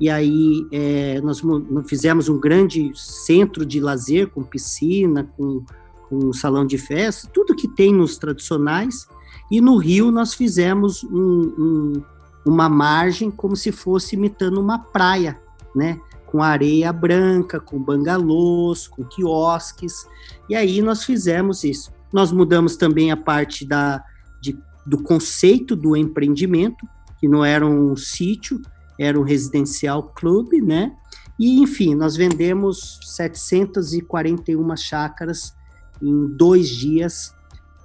[0.00, 1.40] e aí é, nós
[1.86, 5.64] fizemos um grande centro de lazer com piscina, com,
[6.08, 9.06] com salão de festa, tudo que tem nos tradicionais,
[9.52, 11.12] e no Rio nós fizemos um,
[11.56, 12.02] um,
[12.44, 15.40] uma margem como se fosse imitando uma praia,
[15.76, 16.00] né?
[16.32, 20.06] Com areia branca, com bangalôs, com quiosques,
[20.48, 21.92] e aí nós fizemos isso.
[22.10, 24.02] Nós mudamos também a parte da,
[24.40, 26.88] de, do conceito do empreendimento,
[27.20, 28.60] que não era um sítio,
[28.98, 30.96] era um residencial clube, né?
[31.38, 35.54] E, enfim, nós vendemos 741 chácaras
[36.00, 37.34] em dois dias.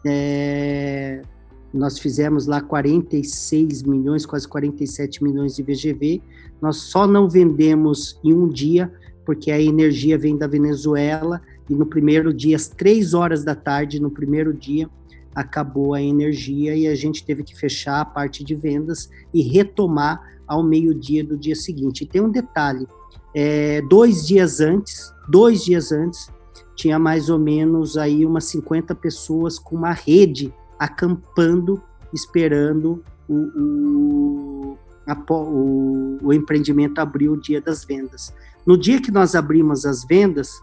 [0.05, 1.21] É,
[1.77, 6.21] nós fizemos lá 46 milhões, quase 47 milhões de VGV.
[6.61, 8.91] Nós só não vendemos em um dia,
[9.25, 13.99] porque a energia vem da Venezuela e no primeiro dia, às três horas da tarde,
[13.99, 14.89] no primeiro dia,
[15.35, 20.21] acabou a energia e a gente teve que fechar a parte de vendas e retomar
[20.47, 22.03] ao meio-dia do dia seguinte.
[22.03, 22.87] E tem um detalhe:
[23.35, 26.31] é, dois dias antes, dois dias antes,
[26.75, 31.81] tinha mais ou menos aí umas 50 pessoas com uma rede acampando,
[32.13, 38.33] esperando o, o, a, o, o empreendimento abrir o dia das vendas.
[38.65, 40.61] No dia que nós abrimos as vendas,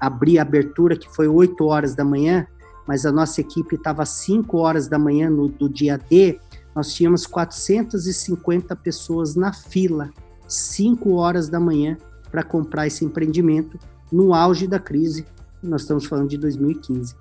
[0.00, 2.46] abrir a abertura, que foi 8 horas da manhã,
[2.86, 6.38] mas a nossa equipe estava às 5 horas da manhã no, do dia D,
[6.74, 10.10] nós tínhamos 450 pessoas na fila,
[10.48, 11.96] 5 horas da manhã,
[12.30, 13.78] para comprar esse empreendimento
[14.10, 15.26] no auge da crise,
[15.62, 17.14] nós estamos falando de 2015.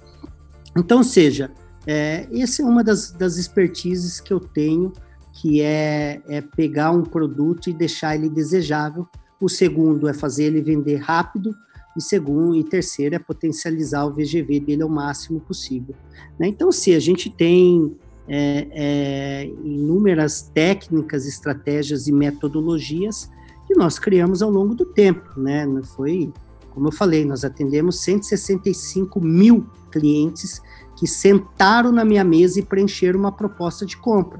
[0.75, 1.51] Então, seja,
[1.86, 4.93] é, essa é uma das, das expertises que eu tenho,
[5.34, 9.07] que é, é pegar um produto e deixar ele desejável.
[9.39, 11.55] O segundo é fazer ele vender rápido,
[11.97, 15.95] e segundo e terceiro é potencializar o VGV dele ao máximo possível.
[16.39, 16.47] Né?
[16.47, 23.29] Então, se a gente tem é, é, inúmeras técnicas, estratégias e metodologias
[23.67, 25.65] que nós criamos ao longo do tempo, né?
[25.95, 26.32] Foi,
[26.71, 30.61] como eu falei, nós atendemos 165 mil clientes
[31.02, 34.39] que sentaram na minha mesa e preencheram uma proposta de compra.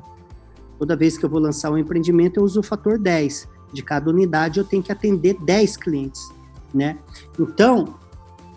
[0.78, 3.50] Toda vez que eu vou lançar um empreendimento, eu uso o fator 10.
[3.74, 6.22] De cada unidade, eu tenho que atender 10 clientes
[6.74, 6.98] né?
[7.40, 7.96] Então,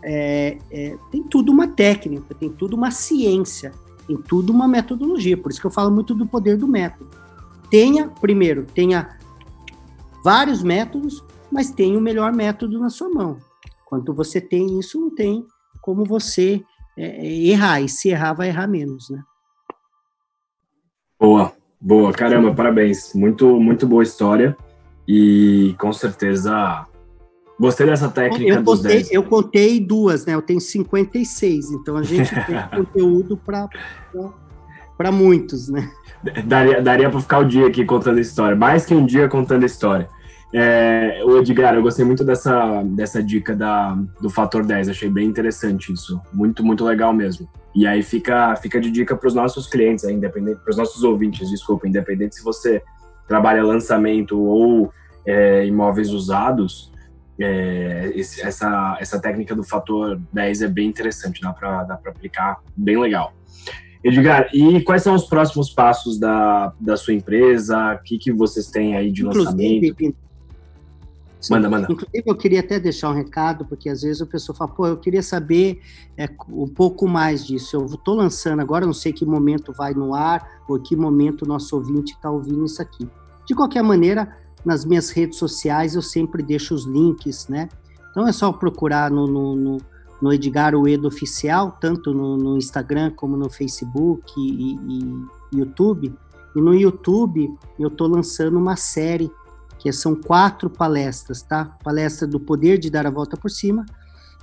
[0.02, 3.72] é, é, tem tudo uma técnica, tem tudo uma ciência,
[4.06, 5.36] tem tudo uma metodologia.
[5.36, 7.10] Por isso que eu falo muito do poder do método.
[7.70, 9.18] tenha, primeiro, tenha
[10.22, 13.38] vários métodos, mas tenha o melhor método na sua mão.
[13.84, 15.46] Quando você tem isso, não tem
[15.80, 16.62] como você
[16.96, 17.80] é, errar.
[17.80, 19.20] E se errar, vai errar menos, né?
[21.18, 23.14] Boa, boa, caramba, parabéns.
[23.14, 24.56] Muito, muito boa história.
[25.06, 26.86] E com certeza
[27.58, 29.12] gostei dessa técnica eu dos contei, 10.
[29.12, 30.34] Eu contei duas, né?
[30.34, 35.90] Eu tenho 56, então a gente tem conteúdo para muitos, né?
[36.46, 40.08] Daria, daria para ficar o dia aqui contando história, mais que um dia contando história.
[40.56, 45.26] É, o Edgar, eu gostei muito dessa, dessa dica da, do fator 10, achei bem
[45.26, 46.20] interessante isso.
[46.32, 47.48] Muito, muito legal mesmo.
[47.74, 51.50] E aí fica, fica de dica para os nossos clientes, independente, para os nossos ouvintes,
[51.50, 52.80] desculpa, independente se você
[53.26, 54.92] trabalha lançamento ou
[55.26, 56.92] é, imóveis usados,
[57.36, 62.60] é, esse, essa, essa técnica do fator 10 é bem interessante, dá para dá aplicar
[62.76, 63.34] bem legal.
[64.04, 67.94] Edgar, e quais são os próximos passos da, da sua empresa?
[67.94, 70.14] O que, que vocês têm aí de Inclusive, lançamento?
[71.50, 71.86] Manda, manda.
[71.90, 74.96] Inclusive, eu queria até deixar um recado, porque às vezes a pessoa fala, pô, eu
[74.96, 75.80] queria saber
[76.16, 77.76] é, um pouco mais disso.
[77.76, 81.48] Eu estou lançando agora, não sei que momento vai no ar, ou que momento o
[81.48, 83.08] nosso ouvinte está ouvindo isso aqui.
[83.46, 84.34] De qualquer maneira,
[84.64, 87.68] nas minhas redes sociais eu sempre deixo os links, né?
[88.10, 89.76] Então é só procurar no, no, no,
[90.22, 96.14] no Edgar Uedo Oficial, tanto no, no Instagram como no Facebook e, e, YouTube.
[96.56, 99.30] E no YouTube eu estou lançando uma série
[99.84, 101.66] que são quatro palestras, tá?
[101.84, 103.84] Palestra do Poder de Dar a Volta por Cima,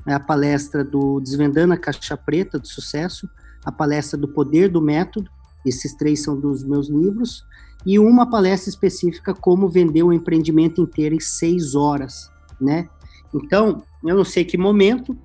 [0.05, 3.27] a palestra do Desvendando a Caixa Preta do Sucesso,
[3.65, 5.31] a palestra do Poder do Método,
[5.65, 7.43] esses três são dos meus livros,
[7.83, 12.29] e uma palestra específica como vender um empreendimento inteiro em seis horas,
[12.61, 12.87] né?
[13.33, 15.17] Então, eu não sei que momento,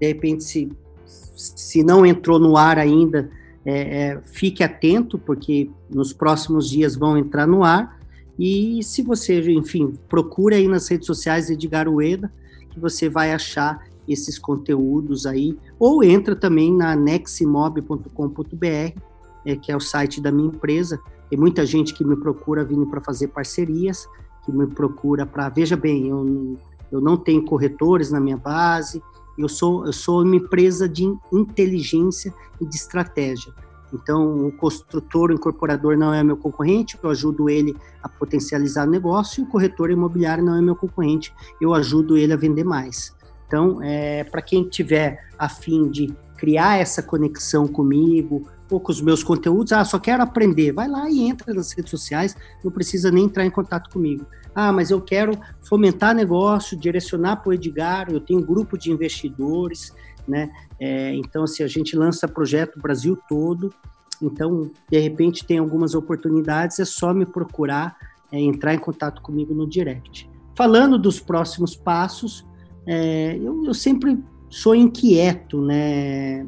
[0.00, 0.70] de repente, se,
[1.04, 3.30] se não entrou no ar ainda,
[3.62, 8.00] é, é, fique atento, porque nos próximos dias vão entrar no ar,
[8.38, 12.32] e se você, enfim, procura aí nas redes sociais Edgar Ueda,
[12.70, 19.00] que você vai achar esses conteúdos aí, ou entra também na neximob.com.br,
[19.46, 21.00] é, que é o site da minha empresa.
[21.30, 24.06] Tem muita gente que me procura vindo para fazer parcerias,
[24.44, 25.48] que me procura para.
[25.48, 26.58] Veja bem, eu,
[26.92, 29.02] eu não tenho corretores na minha base,
[29.38, 33.52] eu sou, eu sou uma empresa de inteligência e de estratégia.
[33.94, 38.90] Então, o construtor, o incorporador não é meu concorrente, eu ajudo ele a potencializar o
[38.90, 43.14] negócio, e o corretor imobiliário não é meu concorrente, eu ajudo ele a vender mais.
[43.46, 49.00] Então, é, para quem tiver a fim de criar essa conexão comigo, ou com os
[49.00, 53.10] meus conteúdos, ah, só quero aprender, vai lá e entra nas redes sociais, não precisa
[53.10, 54.26] nem entrar em contato comigo.
[54.54, 58.90] Ah, mas eu quero fomentar negócio, direcionar para o Edgar, eu tenho um grupo de
[58.90, 59.92] investidores,
[60.26, 60.50] né?
[60.80, 63.72] É, então, assim, a gente lança projeto Brasil todo.
[64.20, 67.96] Então, de repente, tem algumas oportunidades, é só me procurar,
[68.32, 70.28] é, entrar em contato comigo no direct.
[70.56, 72.46] Falando dos próximos passos,
[72.86, 74.18] é, eu, eu, sempre
[74.48, 76.46] sou inquieto, né,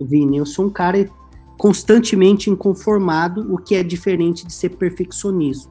[0.00, 0.38] Vini?
[0.38, 1.08] Eu sou um cara
[1.58, 5.70] constantemente inconformado, o que é diferente de ser perfeccionista.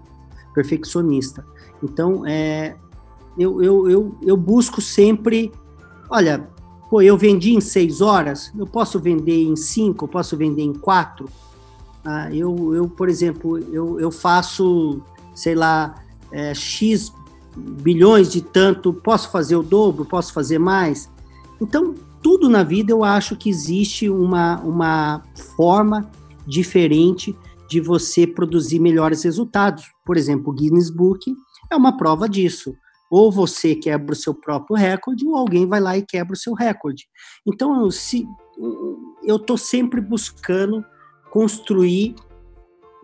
[0.53, 1.45] perfeccionista.
[1.83, 2.75] Então, é,
[3.37, 5.51] eu, eu, eu, eu busco sempre,
[6.09, 6.49] olha,
[6.91, 10.73] pô, eu vendi em seis horas, eu posso vender em cinco, eu posso vender em
[10.73, 11.29] quatro.
[12.03, 15.01] Ah, eu, eu, por exemplo, eu, eu faço,
[15.33, 15.95] sei lá,
[16.33, 17.13] é, X
[17.55, 21.09] bilhões de tanto, posso fazer o dobro, posso fazer mais.
[21.61, 25.23] Então, tudo na vida eu acho que existe uma, uma
[25.55, 26.11] forma
[26.45, 27.33] diferente
[27.69, 29.85] de você produzir melhores resultados.
[30.05, 31.33] Por exemplo, o Guinness Book
[31.71, 32.75] é uma prova disso
[33.11, 36.53] ou você quebra o seu próprio recorde, ou alguém vai lá e quebra o seu
[36.53, 37.07] recorde.
[37.45, 38.25] Então, se,
[39.21, 40.83] eu estou sempre buscando
[41.29, 42.15] construir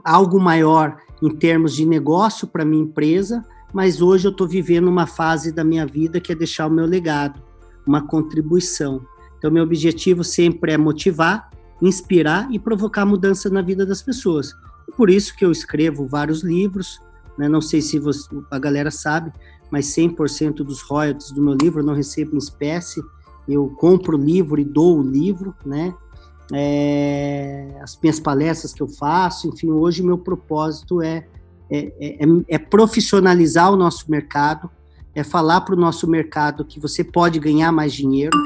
[0.06, 3.44] algo maior em termos de negócio para minha empresa,
[3.74, 6.86] mas hoje eu estou vivendo uma fase da minha vida que é deixar o meu
[6.86, 7.44] legado,
[7.86, 9.06] uma contribuição.
[9.38, 11.50] Então, meu objetivo sempre é motivar,
[11.82, 14.54] inspirar e provocar mudança na vida das pessoas.
[14.96, 17.02] Por isso que eu escrevo vários livros,
[17.38, 17.50] né?
[17.50, 19.34] não sei se você, a galera sabe,
[19.70, 23.02] mas 100% dos royalties do meu livro eu não recebo em espécie,
[23.48, 25.94] eu compro o livro e dou o livro, né?
[26.54, 31.28] É, as minhas palestras que eu faço, enfim, hoje meu propósito é,
[31.70, 34.70] é, é, é profissionalizar o nosso mercado,
[35.14, 38.38] é falar para o nosso mercado que você pode ganhar mais dinheiro,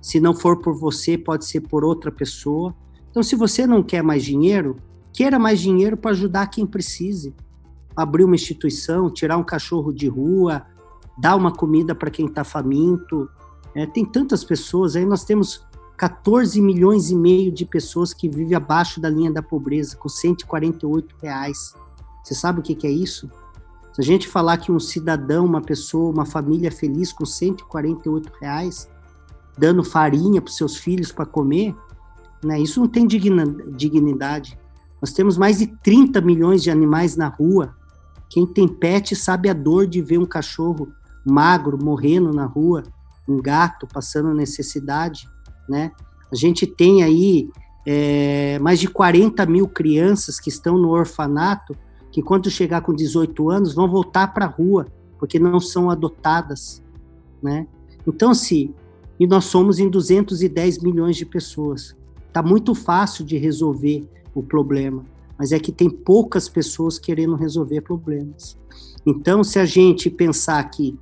[0.00, 2.74] se não for por você, pode ser por outra pessoa.
[3.10, 4.76] Então, se você não quer mais dinheiro,
[5.12, 7.34] queira mais dinheiro para ajudar quem precise
[8.02, 10.62] abrir uma instituição, tirar um cachorro de rua,
[11.18, 13.28] dar uma comida para quem está faminto.
[13.74, 18.54] É, tem tantas pessoas, aí nós temos 14 milhões e meio de pessoas que vivem
[18.54, 21.74] abaixo da linha da pobreza, com 148 reais.
[22.22, 23.28] Você sabe o que, que é isso?
[23.92, 28.88] Se a gente falar que um cidadão, uma pessoa, uma família feliz com 148 reais,
[29.58, 31.74] dando farinha para seus filhos para comer,
[32.44, 32.60] né?
[32.60, 34.56] Isso não tem dignidade.
[35.02, 37.76] Nós temos mais de 30 milhões de animais na rua.
[38.28, 40.92] Quem tem pet sabe a dor de ver um cachorro
[41.24, 42.82] magro morrendo na rua,
[43.28, 45.28] um gato passando necessidade,
[45.68, 45.92] né?
[46.30, 47.48] A gente tem aí
[47.86, 51.74] é, mais de 40 mil crianças que estão no orfanato,
[52.10, 54.86] que quando chegar com 18 anos vão voltar para a rua,
[55.18, 56.82] porque não são adotadas,
[57.42, 57.66] né?
[58.06, 58.74] Então, se
[59.18, 61.96] e nós somos em 210 milhões de pessoas.
[62.32, 65.04] Tá muito fácil de resolver o problema,
[65.38, 68.58] mas é que tem poucas pessoas querendo resolver problemas.
[69.06, 70.98] Então, se a gente pensar que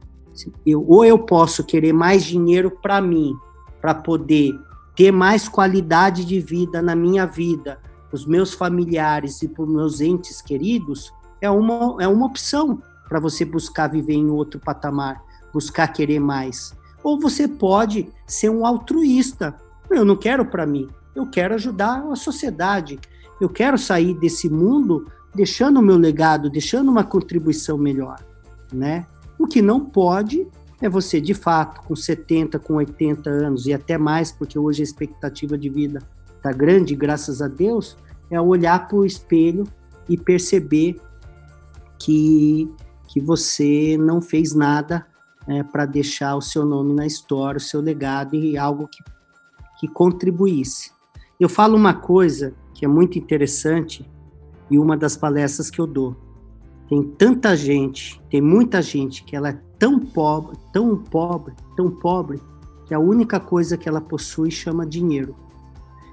[0.67, 3.35] eu, ou eu posso querer mais dinheiro para mim,
[3.81, 4.53] para poder
[4.95, 7.81] ter mais qualidade de vida na minha vida,
[8.13, 13.21] os meus familiares e para os meus entes queridos, é uma, é uma opção para
[13.21, 15.23] você buscar viver em outro patamar,
[15.53, 16.75] buscar querer mais.
[17.03, 19.55] Ou você pode ser um altruísta.
[19.91, 22.99] Eu não quero para mim, eu quero ajudar a sociedade.
[23.41, 28.19] Eu quero sair desse mundo deixando o meu legado, deixando uma contribuição melhor,
[28.73, 29.07] né?
[29.39, 30.47] O que não pode
[30.81, 34.85] é você, de fato, com 70, com 80 anos e até mais, porque hoje a
[34.85, 36.01] expectativa de vida
[36.37, 37.97] está grande, graças a Deus,
[38.31, 39.65] é olhar para o espelho
[40.09, 40.97] e perceber
[41.99, 42.71] que,
[43.09, 45.07] que você não fez nada
[45.47, 49.03] é, para deixar o seu nome na história, o seu legado e algo que,
[49.81, 50.91] que contribuísse.
[51.39, 54.07] Eu falo uma coisa que é muito interessante
[54.71, 56.15] e uma das palestras que eu dou.
[56.89, 62.39] Tem tanta gente, tem muita gente que ela é tão pobre, tão pobre, tão pobre,
[62.87, 65.35] que a única coisa que ela possui chama dinheiro.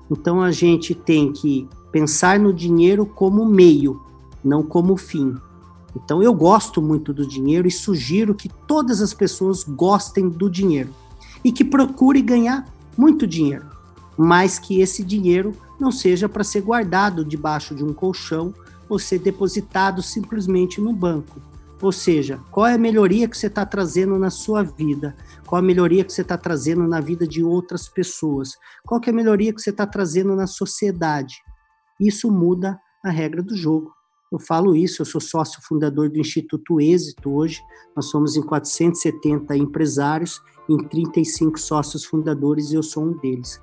[0.09, 4.01] Então a gente tem que pensar no dinheiro como meio,
[4.43, 5.35] não como fim.
[5.93, 10.89] Então eu gosto muito do dinheiro e sugiro que todas as pessoas gostem do dinheiro
[11.43, 12.65] e que procure ganhar
[12.97, 13.65] muito dinheiro,
[14.17, 18.53] mas que esse dinheiro não seja para ser guardado debaixo de um colchão
[18.87, 21.41] ou ser depositado simplesmente no banco.
[21.81, 25.15] Ou seja, qual é a melhoria que você está trazendo na sua vida?
[25.45, 28.51] Qual a melhoria que você está trazendo na vida de outras pessoas?
[28.85, 31.35] Qual é a melhoria que você está trazendo na sociedade?
[31.99, 33.91] Isso muda a regra do jogo.
[34.31, 37.61] Eu falo isso, eu sou sócio fundador do Instituto Êxito hoje.
[37.95, 43.61] Nós somos em 470 empresários, em 35 sócios fundadores e eu sou um deles.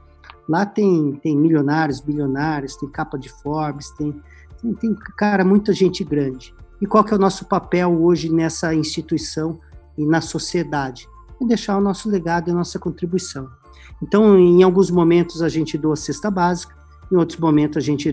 [0.51, 4.21] Lá tem, tem milionários, bilionários, tem capa de Forbes, tem,
[4.61, 6.53] tem, tem, cara, muita gente grande.
[6.83, 9.61] E qual que é o nosso papel hoje nessa instituição
[9.97, 11.07] e na sociedade?
[11.41, 13.49] É deixar o nosso legado e a nossa contribuição.
[14.03, 16.75] Então, em alguns momentos a gente doa cesta básica,
[17.13, 18.09] em outros momentos a gente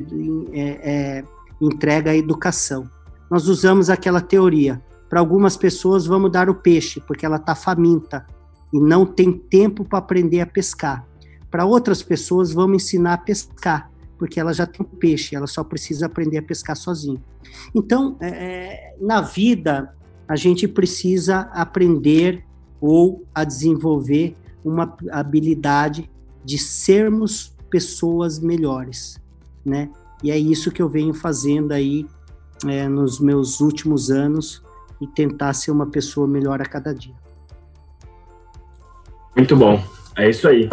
[0.54, 1.24] é, é,
[1.60, 2.88] entrega a educação.
[3.32, 4.80] Nós usamos aquela teoria.
[5.10, 8.28] Para algumas pessoas, vamos dar o peixe, porque ela está faminta
[8.72, 11.04] e não tem tempo para aprender a pescar.
[11.50, 16.06] Para outras pessoas, vamos ensinar a pescar, porque ela já tem peixe, ela só precisa
[16.06, 17.22] aprender a pescar sozinha.
[17.74, 19.96] Então, é, é, na vida,
[20.28, 22.44] a gente precisa aprender
[22.82, 26.10] ou a desenvolver uma habilidade
[26.44, 29.20] de sermos pessoas melhores,
[29.66, 29.90] né?
[30.24, 32.06] E é isso que eu venho fazendo aí
[32.66, 34.64] é, nos meus últimos anos
[35.00, 37.14] e tentar ser uma pessoa melhor a cada dia.
[39.36, 39.82] Muito bom.
[40.16, 40.68] É isso aí.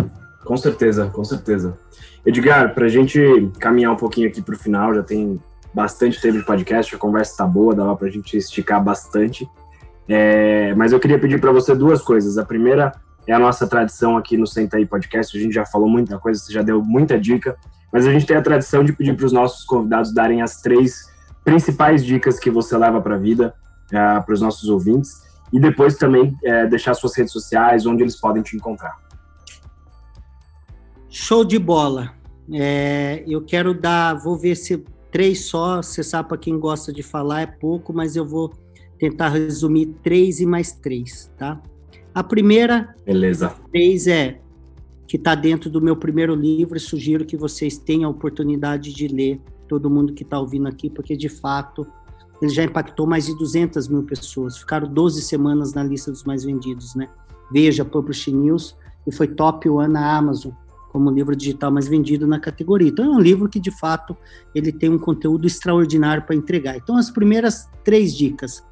[0.44, 1.76] Com certeza, com certeza.
[2.24, 5.40] Edgar, para a gente caminhar um pouquinho aqui para o final, já tem
[5.72, 9.48] bastante tempo de podcast, a conversa está boa, dava para a gente esticar bastante.
[10.08, 12.38] É, mas eu queria pedir para você duas coisas.
[12.38, 12.92] A primeira
[13.26, 15.36] é a nossa tradição aqui no Senta aí Podcast.
[15.36, 17.56] A gente já falou muita coisa, você já deu muita dica.
[17.92, 21.10] Mas a gente tem a tradição de pedir para os nossos convidados darem as três
[21.44, 23.54] principais dicas que você leva para a vida,
[23.88, 25.22] uh, para os nossos ouvintes,
[25.52, 29.03] e depois também uh, deixar suas redes sociais, onde eles podem te encontrar.
[31.16, 32.12] Show de bola.
[32.52, 37.04] É, eu quero dar, vou ver se três só, você sabe para quem gosta de
[37.04, 38.52] falar é pouco, mas eu vou
[38.98, 41.62] tentar resumir três e mais três, tá?
[42.12, 44.40] A primeira, beleza, três é
[45.06, 49.06] que está dentro do meu primeiro livro e sugiro que vocês tenham a oportunidade de
[49.06, 51.86] ler, todo mundo que está ouvindo aqui, porque de fato
[52.42, 56.42] ele já impactou mais de 200 mil pessoas, ficaram 12 semanas na lista dos mais
[56.42, 57.08] vendidos, né?
[57.52, 60.52] Veja, Publish News, e foi top one na Amazon,
[60.94, 62.88] como livro digital mais vendido na categoria.
[62.88, 64.16] Então é um livro que de fato
[64.54, 66.76] ele tem um conteúdo extraordinário para entregar.
[66.76, 68.62] Então as primeiras três dicas.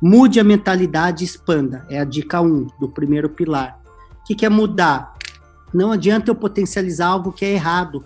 [0.00, 3.82] Mude a mentalidade expanda, é a dica 1 um, do primeiro pilar.
[4.20, 5.16] O que, que é mudar?
[5.74, 8.04] Não adianta eu potencializar algo que é errado.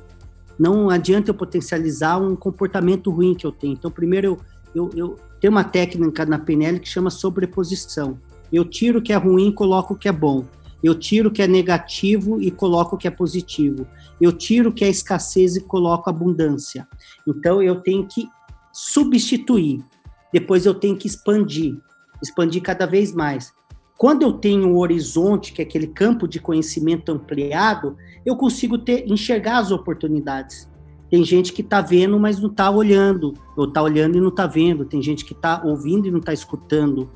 [0.58, 3.74] Não adianta eu potencializar um comportamento ruim que eu tenho.
[3.74, 4.38] Então, primeiro
[4.74, 8.18] eu, eu, eu tenho uma técnica na PNL que chama sobreposição.
[8.50, 10.46] Eu tiro o que é ruim e coloco o que é bom.
[10.82, 13.86] Eu tiro o que é negativo e coloco o que é positivo.
[14.20, 16.88] Eu tiro o que é escassez e coloco abundância.
[17.26, 18.28] Então eu tenho que
[18.72, 19.84] substituir.
[20.32, 21.76] Depois eu tenho que expandir,
[22.22, 23.52] expandir cada vez mais.
[23.98, 29.08] Quando eu tenho um horizonte, que é aquele campo de conhecimento ampliado, eu consigo ter,
[29.08, 30.68] enxergar as oportunidades.
[31.08, 34.46] Tem gente que está vendo, mas não está olhando, ou está olhando e não está
[34.46, 34.84] vendo.
[34.84, 37.10] Tem gente que está ouvindo e não está escutando,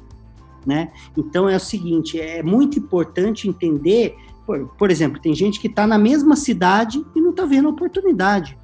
[0.66, 0.90] né?
[1.16, 5.86] Então é o seguinte, é muito importante entender, por, por exemplo, tem gente que está
[5.86, 8.58] na mesma cidade e não está vendo a oportunidade.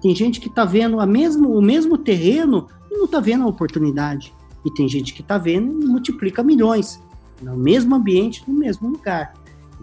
[0.00, 3.48] Tem gente que está vendo a mesmo, o mesmo terreno e não está vendo a
[3.48, 4.32] oportunidade.
[4.64, 7.00] E tem gente que está vendo e multiplica milhões
[7.42, 9.34] no mesmo ambiente, no mesmo lugar.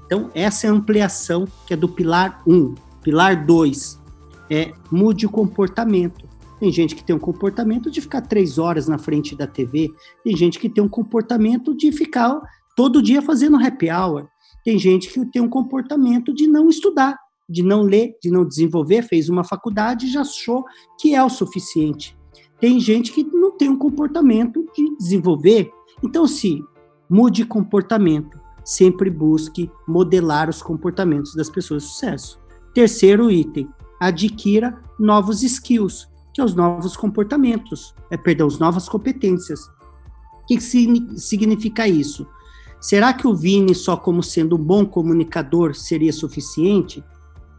[0.06, 2.76] Então, essa é a ampliação que é do pilar 1.
[3.02, 4.00] Pilar 2,
[4.50, 6.27] é mude o comportamento.
[6.60, 9.90] Tem gente que tem um comportamento de ficar três horas na frente da TV,
[10.24, 12.40] tem gente que tem um comportamento de ficar
[12.76, 14.28] todo dia fazendo happy hour,
[14.64, 17.18] tem gente que tem um comportamento de não estudar,
[17.50, 20.66] de não ler, de não desenvolver, fez uma faculdade e já achou
[21.00, 22.18] que é o suficiente.
[22.60, 25.72] Tem gente que não tem um comportamento de desenvolver.
[26.04, 26.62] Então, se
[27.10, 31.84] mude comportamento, sempre busque modelar os comportamentos das pessoas.
[31.84, 32.40] De sucesso.
[32.74, 39.60] Terceiro item, adquira novos skills, que é os novos comportamentos, é, perdão, as novas competências.
[40.44, 42.28] O que significa isso?
[42.80, 47.04] Será que o Vini, só como sendo um bom comunicador, seria suficiente?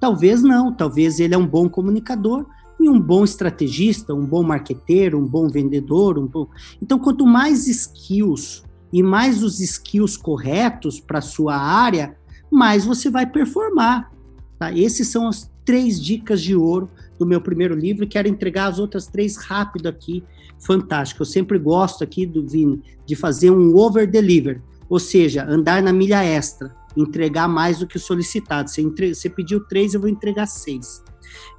[0.01, 2.47] Talvez não, talvez ele é um bom comunicador
[2.79, 6.17] e um bom estrategista, um bom marqueteiro, um bom vendedor.
[6.17, 6.47] Um bom...
[6.81, 8.63] Então, quanto mais skills
[8.93, 12.17] e mais os skills corretos para sua área,
[12.49, 14.13] mais você vai performar.
[14.59, 14.73] Tá?
[14.73, 18.79] Esses são as três dicas de ouro do meu primeiro livro e quero entregar as
[18.79, 20.25] outras três rápido aqui.
[20.59, 21.23] Fantástico.
[21.23, 25.93] Eu sempre gosto aqui do Vini de fazer um over deliver, ou seja, andar na
[25.93, 28.69] milha extra, entregar mais do que o solicitado.
[28.69, 29.15] Você, entre...
[29.15, 31.03] Você pediu três, eu vou entregar seis.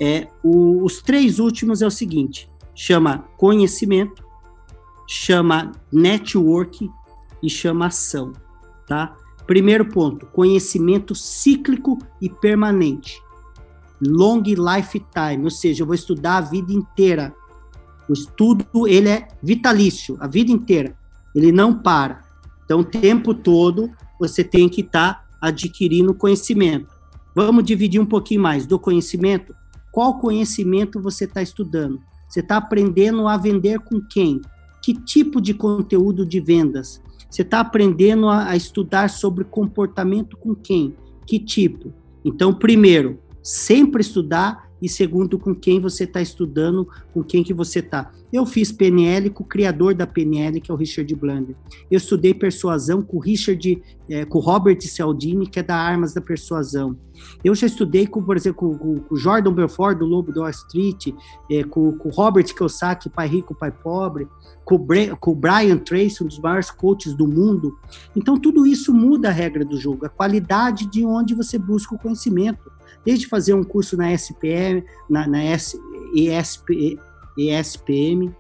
[0.02, 0.84] É, o...
[0.84, 4.26] Os três últimos é o seguinte: chama conhecimento,
[5.08, 6.90] chama network
[7.42, 8.34] e chama ação,
[8.88, 9.16] tá?
[9.50, 13.20] Primeiro ponto, conhecimento cíclico e permanente
[14.02, 17.34] long lifetime, ou seja, eu vou estudar a vida inteira.
[18.08, 20.96] O estudo, ele é vitalício, a vida inteira.
[21.36, 22.22] Ele não para.
[22.64, 26.88] Então, o tempo todo, você tem que estar tá adquirindo conhecimento.
[27.36, 29.54] Vamos dividir um pouquinho mais do conhecimento.
[29.92, 32.00] Qual conhecimento você está estudando?
[32.28, 34.42] Você está aprendendo a vender com quem?
[34.82, 37.02] Que tipo de conteúdo de vendas?
[37.30, 40.96] Você está aprendendo a, a estudar sobre comportamento com quem?
[41.26, 41.94] Que tipo?
[42.26, 47.80] Então, primeiro, sempre estudar e segundo com quem você está estudando, com quem que você
[47.80, 48.12] está.
[48.32, 51.56] Eu fiz PNL com o criador da PNL, que é o Richard Blunder.
[51.90, 56.14] Eu estudei persuasão com o Richard, é, com o Robert Cialdini, que é da Armas
[56.14, 56.96] da Persuasão.
[57.44, 61.08] Eu já estudei com, por exemplo, com, o Jordan Belfort, do Lobo do Wall Street,
[61.50, 64.28] é, com, com o Robert Kiyosaki, Pai Rico, Pai Pobre,
[64.64, 67.76] com o Brian Tracy, um dos maiores coaches do mundo.
[68.16, 72.00] Então, tudo isso muda a regra do jogo, a qualidade de onde você busca o
[72.00, 72.79] conhecimento
[73.10, 75.76] desde fazer um curso na SPM, na, na S,
[76.14, 77.00] ESP,
[77.36, 78.32] ESPM,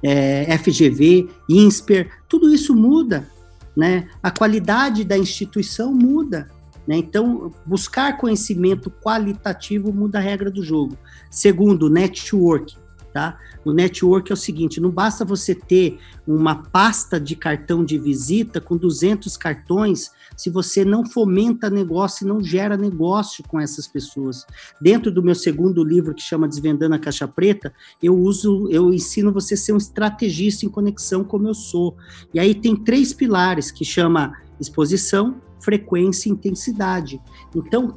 [0.00, 3.28] é, FGV, INSPER, tudo isso muda,
[3.76, 4.08] né?
[4.22, 6.48] A qualidade da instituição muda,
[6.86, 6.98] né?
[6.98, 10.96] Então, buscar conhecimento qualitativo muda a regra do jogo.
[11.28, 12.76] Segundo, network.
[13.14, 13.38] Tá?
[13.64, 18.60] O network é o seguinte: não basta você ter uma pasta de cartão de visita
[18.60, 24.44] com 200 cartões se você não fomenta negócio e não gera negócio com essas pessoas.
[24.80, 27.72] Dentro do meu segundo livro, que chama Desvendando a Caixa Preta,
[28.02, 31.96] eu uso, eu ensino você a ser um estrategista em conexão como eu sou.
[32.34, 37.22] E aí tem três pilares que chama exposição, frequência e intensidade.
[37.54, 37.96] Então,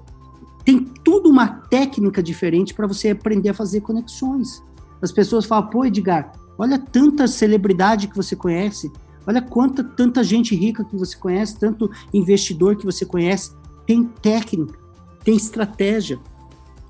[0.63, 4.61] tem tudo uma técnica diferente para você aprender a fazer conexões.
[5.01, 8.91] As pessoas falam, pô, Edgar, olha tanta celebridade que você conhece,
[9.25, 13.51] olha quanta tanta gente rica que você conhece, tanto investidor que você conhece.
[13.85, 14.77] Tem técnica,
[15.23, 16.19] tem estratégia.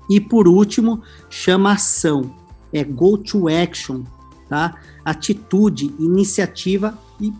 [0.08, 2.34] E por último, chama ação.
[2.72, 4.02] É go to action,
[4.48, 4.74] tá?
[5.04, 7.32] Atitude, iniciativa e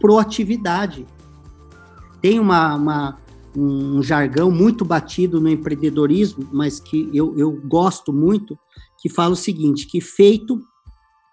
[0.00, 1.06] proatividade.
[2.20, 3.18] Tem uma, uma
[3.56, 8.58] um jargão muito batido no empreendedorismo, mas que eu, eu gosto muito,
[9.06, 10.60] que fala o seguinte, que feito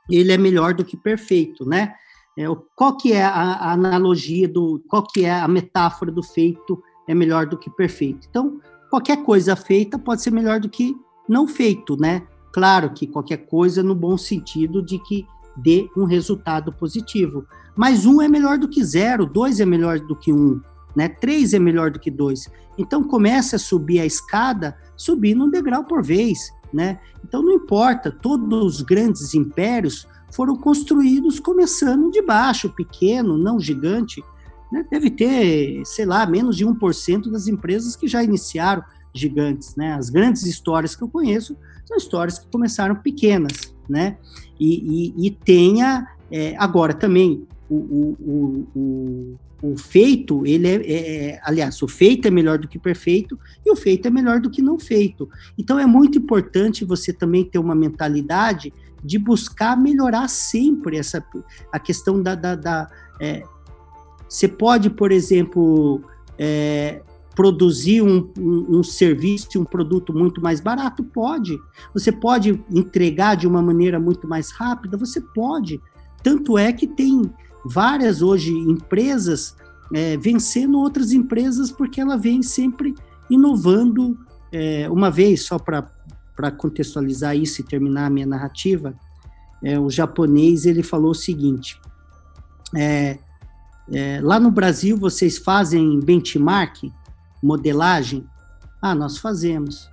[0.07, 1.95] ele é melhor do que perfeito, né?
[2.37, 2.43] É,
[2.75, 7.15] qual que é a, a, analogia do, qual que é a metáfora do feito é
[7.15, 8.27] melhor do que perfeito?
[8.29, 8.59] Então,
[8.91, 10.95] qualquer coisa feita pode ser melhor do que
[11.27, 12.27] não feito, né?
[12.51, 15.25] Claro que qualquer coisa no bom sentido de que
[15.57, 17.43] dê um resultado positivo.
[17.75, 20.61] Mas um é melhor do que zero, dois é melhor do que um,
[20.95, 21.09] né?
[21.09, 22.47] Três é melhor do que dois.
[22.77, 26.99] Então comece a subir a escada, subindo um degrau por vez, né?
[27.33, 34.23] Então não importa, todos os grandes impérios foram construídos começando de baixo, pequeno, não gigante.
[34.71, 34.85] Né?
[34.87, 39.93] Deve ter, sei lá, menos de 1% das empresas que já iniciaram gigantes, né?
[39.93, 44.17] As grandes histórias que eu conheço são histórias que começaram pequenas, né?
[44.59, 49.39] E, e, e tenha, é, agora também, o, o, o, o
[49.77, 53.75] feito, ele é, é, é, aliás, o feito é melhor do que perfeito e o
[53.75, 55.29] feito é melhor do que não feito.
[55.57, 61.25] Então é muito importante você também ter uma mentalidade de buscar melhorar sempre essa
[61.71, 62.89] a questão da, da, da
[63.21, 63.43] é,
[64.27, 66.01] você pode, por exemplo,
[66.37, 67.01] é,
[67.35, 71.03] produzir um, um, um serviço um produto muito mais barato?
[71.03, 71.57] Pode.
[71.93, 74.97] Você pode entregar de uma maneira muito mais rápida?
[74.97, 75.79] Você pode.
[76.21, 77.31] Tanto é que tem
[77.65, 79.55] várias hoje empresas
[79.93, 82.95] é, vencendo outras empresas porque ela vem sempre
[83.29, 84.17] inovando.
[84.51, 88.95] É, uma vez, só para contextualizar isso e terminar a minha narrativa,
[89.63, 91.79] é, o japonês ele falou o seguinte:
[92.75, 93.17] é,
[93.91, 96.91] é, lá no Brasil vocês fazem benchmark
[97.41, 98.25] modelagem?
[98.81, 99.89] Ah, nós fazemos.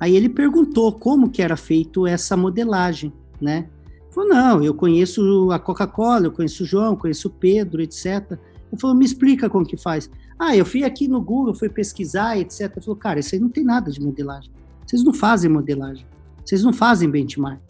[0.00, 3.68] Aí ele perguntou como que era feito essa modelagem, né?
[4.12, 8.32] Falou, não, eu conheço a Coca-Cola, eu conheço o João, conheço o Pedro, etc.
[8.70, 10.10] Ele falou, me explica como que faz.
[10.38, 12.72] Ah, eu fui aqui no Google, fui pesquisar, etc.
[12.76, 14.50] Ele falou, cara, isso aí não tem nada de modelagem.
[14.86, 16.06] Vocês não fazem modelagem.
[16.44, 17.60] Vocês não fazem benchmark.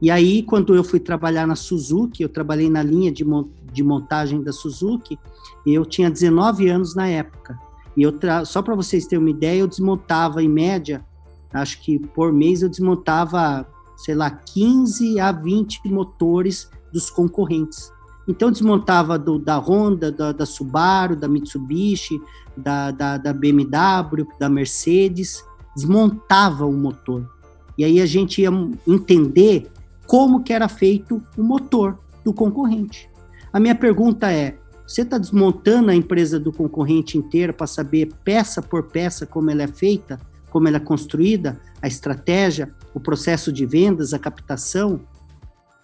[0.00, 3.24] E aí, quando eu fui trabalhar na Suzuki, eu trabalhei na linha de,
[3.72, 5.18] de montagem da Suzuki,
[5.66, 7.58] eu tinha 19 anos na época.
[7.96, 8.14] E eu
[8.46, 11.04] só para vocês terem uma ideia, eu desmontava em média,
[11.52, 13.66] acho que por mês eu desmontava,
[13.98, 17.92] sei lá, 15 a 20 motores dos concorrentes.
[18.26, 22.20] Então desmontava do, da Honda, da, da, Subaru, da Mitsubishi,
[22.56, 25.44] da, da, da BMW, da Mercedes,
[25.74, 27.28] desmontava o motor.
[27.76, 28.50] E aí a gente ia
[28.86, 29.70] entender
[30.06, 33.10] como que era feito o motor do concorrente.
[33.52, 38.62] A minha pergunta é: você está desmontando a empresa do concorrente inteira para saber peça
[38.62, 40.20] por peça como ela é feita,
[40.50, 45.00] como ela é construída, a estratégia, o processo de vendas, a captação?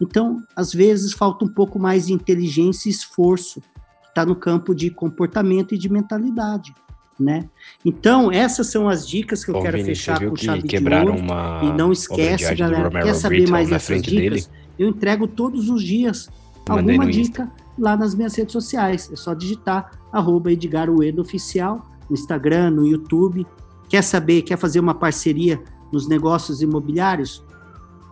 [0.01, 4.74] Então, às vezes, falta um pouco mais de inteligência e esforço, que está no campo
[4.74, 6.74] de comportamento e de mentalidade.
[7.19, 7.49] Né?
[7.85, 11.16] Então, essas são as dicas que eu Ô, quero Vini, fechar com chave de ouro.
[11.16, 14.47] Uma e não esquece, galera, quer saber mais dessas dicas?
[14.47, 14.47] Dele?
[14.77, 16.28] Eu entrego todos os dias
[16.69, 19.09] alguma dica lá nas minhas redes sociais.
[19.12, 23.47] É só digitar arroba Edgar Uedo Oficial no Instagram, no YouTube.
[23.89, 25.62] Quer saber, quer fazer uma parceria
[25.95, 27.43] nos negócios imobiliários?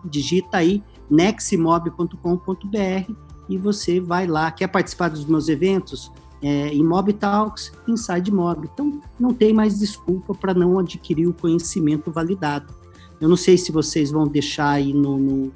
[0.05, 3.13] Digita aí neximob.com.br
[3.49, 4.49] e você vai lá.
[4.49, 6.11] Quer participar dos meus eventos?
[6.41, 8.69] É, Imob Talks, Inside Mob.
[8.73, 12.73] Então, não tem mais desculpa para não adquirir o conhecimento validado.
[13.21, 15.51] Eu não sei se vocês vão deixar aí no, no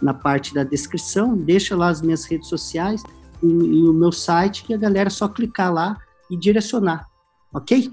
[0.00, 3.02] na parte da descrição, deixa lá as minhas redes sociais
[3.42, 5.98] e, e o meu site, que a galera é só clicar lá
[6.30, 7.06] e direcionar,
[7.52, 7.92] ok?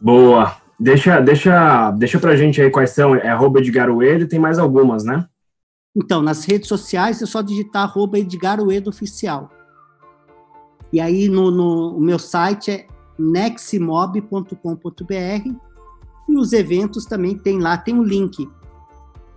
[0.00, 0.59] Boa.
[0.80, 3.14] Deixa, deixa, deixa pra gente aí quais são.
[3.14, 5.28] É arroba Edgar Uedo, tem mais algumas, né?
[5.94, 9.50] Então, nas redes sociais é só digitar arroba Edgar Uedo Oficial.
[10.90, 12.86] E aí no, no o meu site é
[13.18, 14.54] neximob.com.br
[16.28, 18.48] e os eventos também tem lá, tem um link.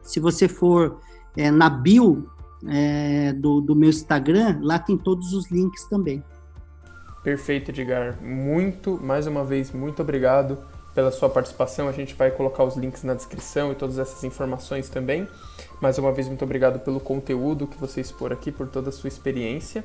[0.01, 1.01] Se você for
[1.35, 2.25] é, na bio
[2.69, 6.23] é, do, do meu Instagram, lá tem todos os links também.
[7.21, 8.17] Perfeito, Edgar.
[8.23, 10.57] Muito, mais uma vez, muito obrigado
[10.93, 11.87] pela sua participação.
[11.87, 15.27] A gente vai colocar os links na descrição e todas essas informações também.
[15.81, 19.07] Mais uma vez, muito obrigado pelo conteúdo que você expor aqui, por toda a sua
[19.07, 19.83] experiência.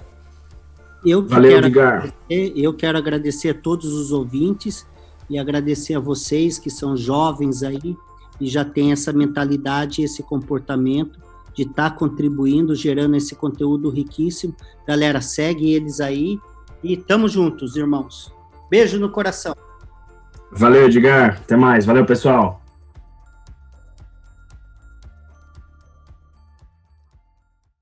[1.05, 2.15] Eu Valeu, quero Edgar.
[2.31, 4.87] Eu quero agradecer a todos os ouvintes
[5.29, 7.95] e agradecer a vocês que são jovens aí
[8.41, 11.21] e já têm essa mentalidade, esse comportamento
[11.55, 14.57] de estar tá contribuindo, gerando esse conteúdo riquíssimo.
[14.89, 16.39] Galera, segue eles aí
[16.83, 18.33] e tamo juntos, irmãos.
[18.71, 19.55] Beijo no coração.
[20.53, 21.39] Valeu, Edgar.
[21.43, 21.85] Até mais.
[21.85, 22.62] Valeu, pessoal.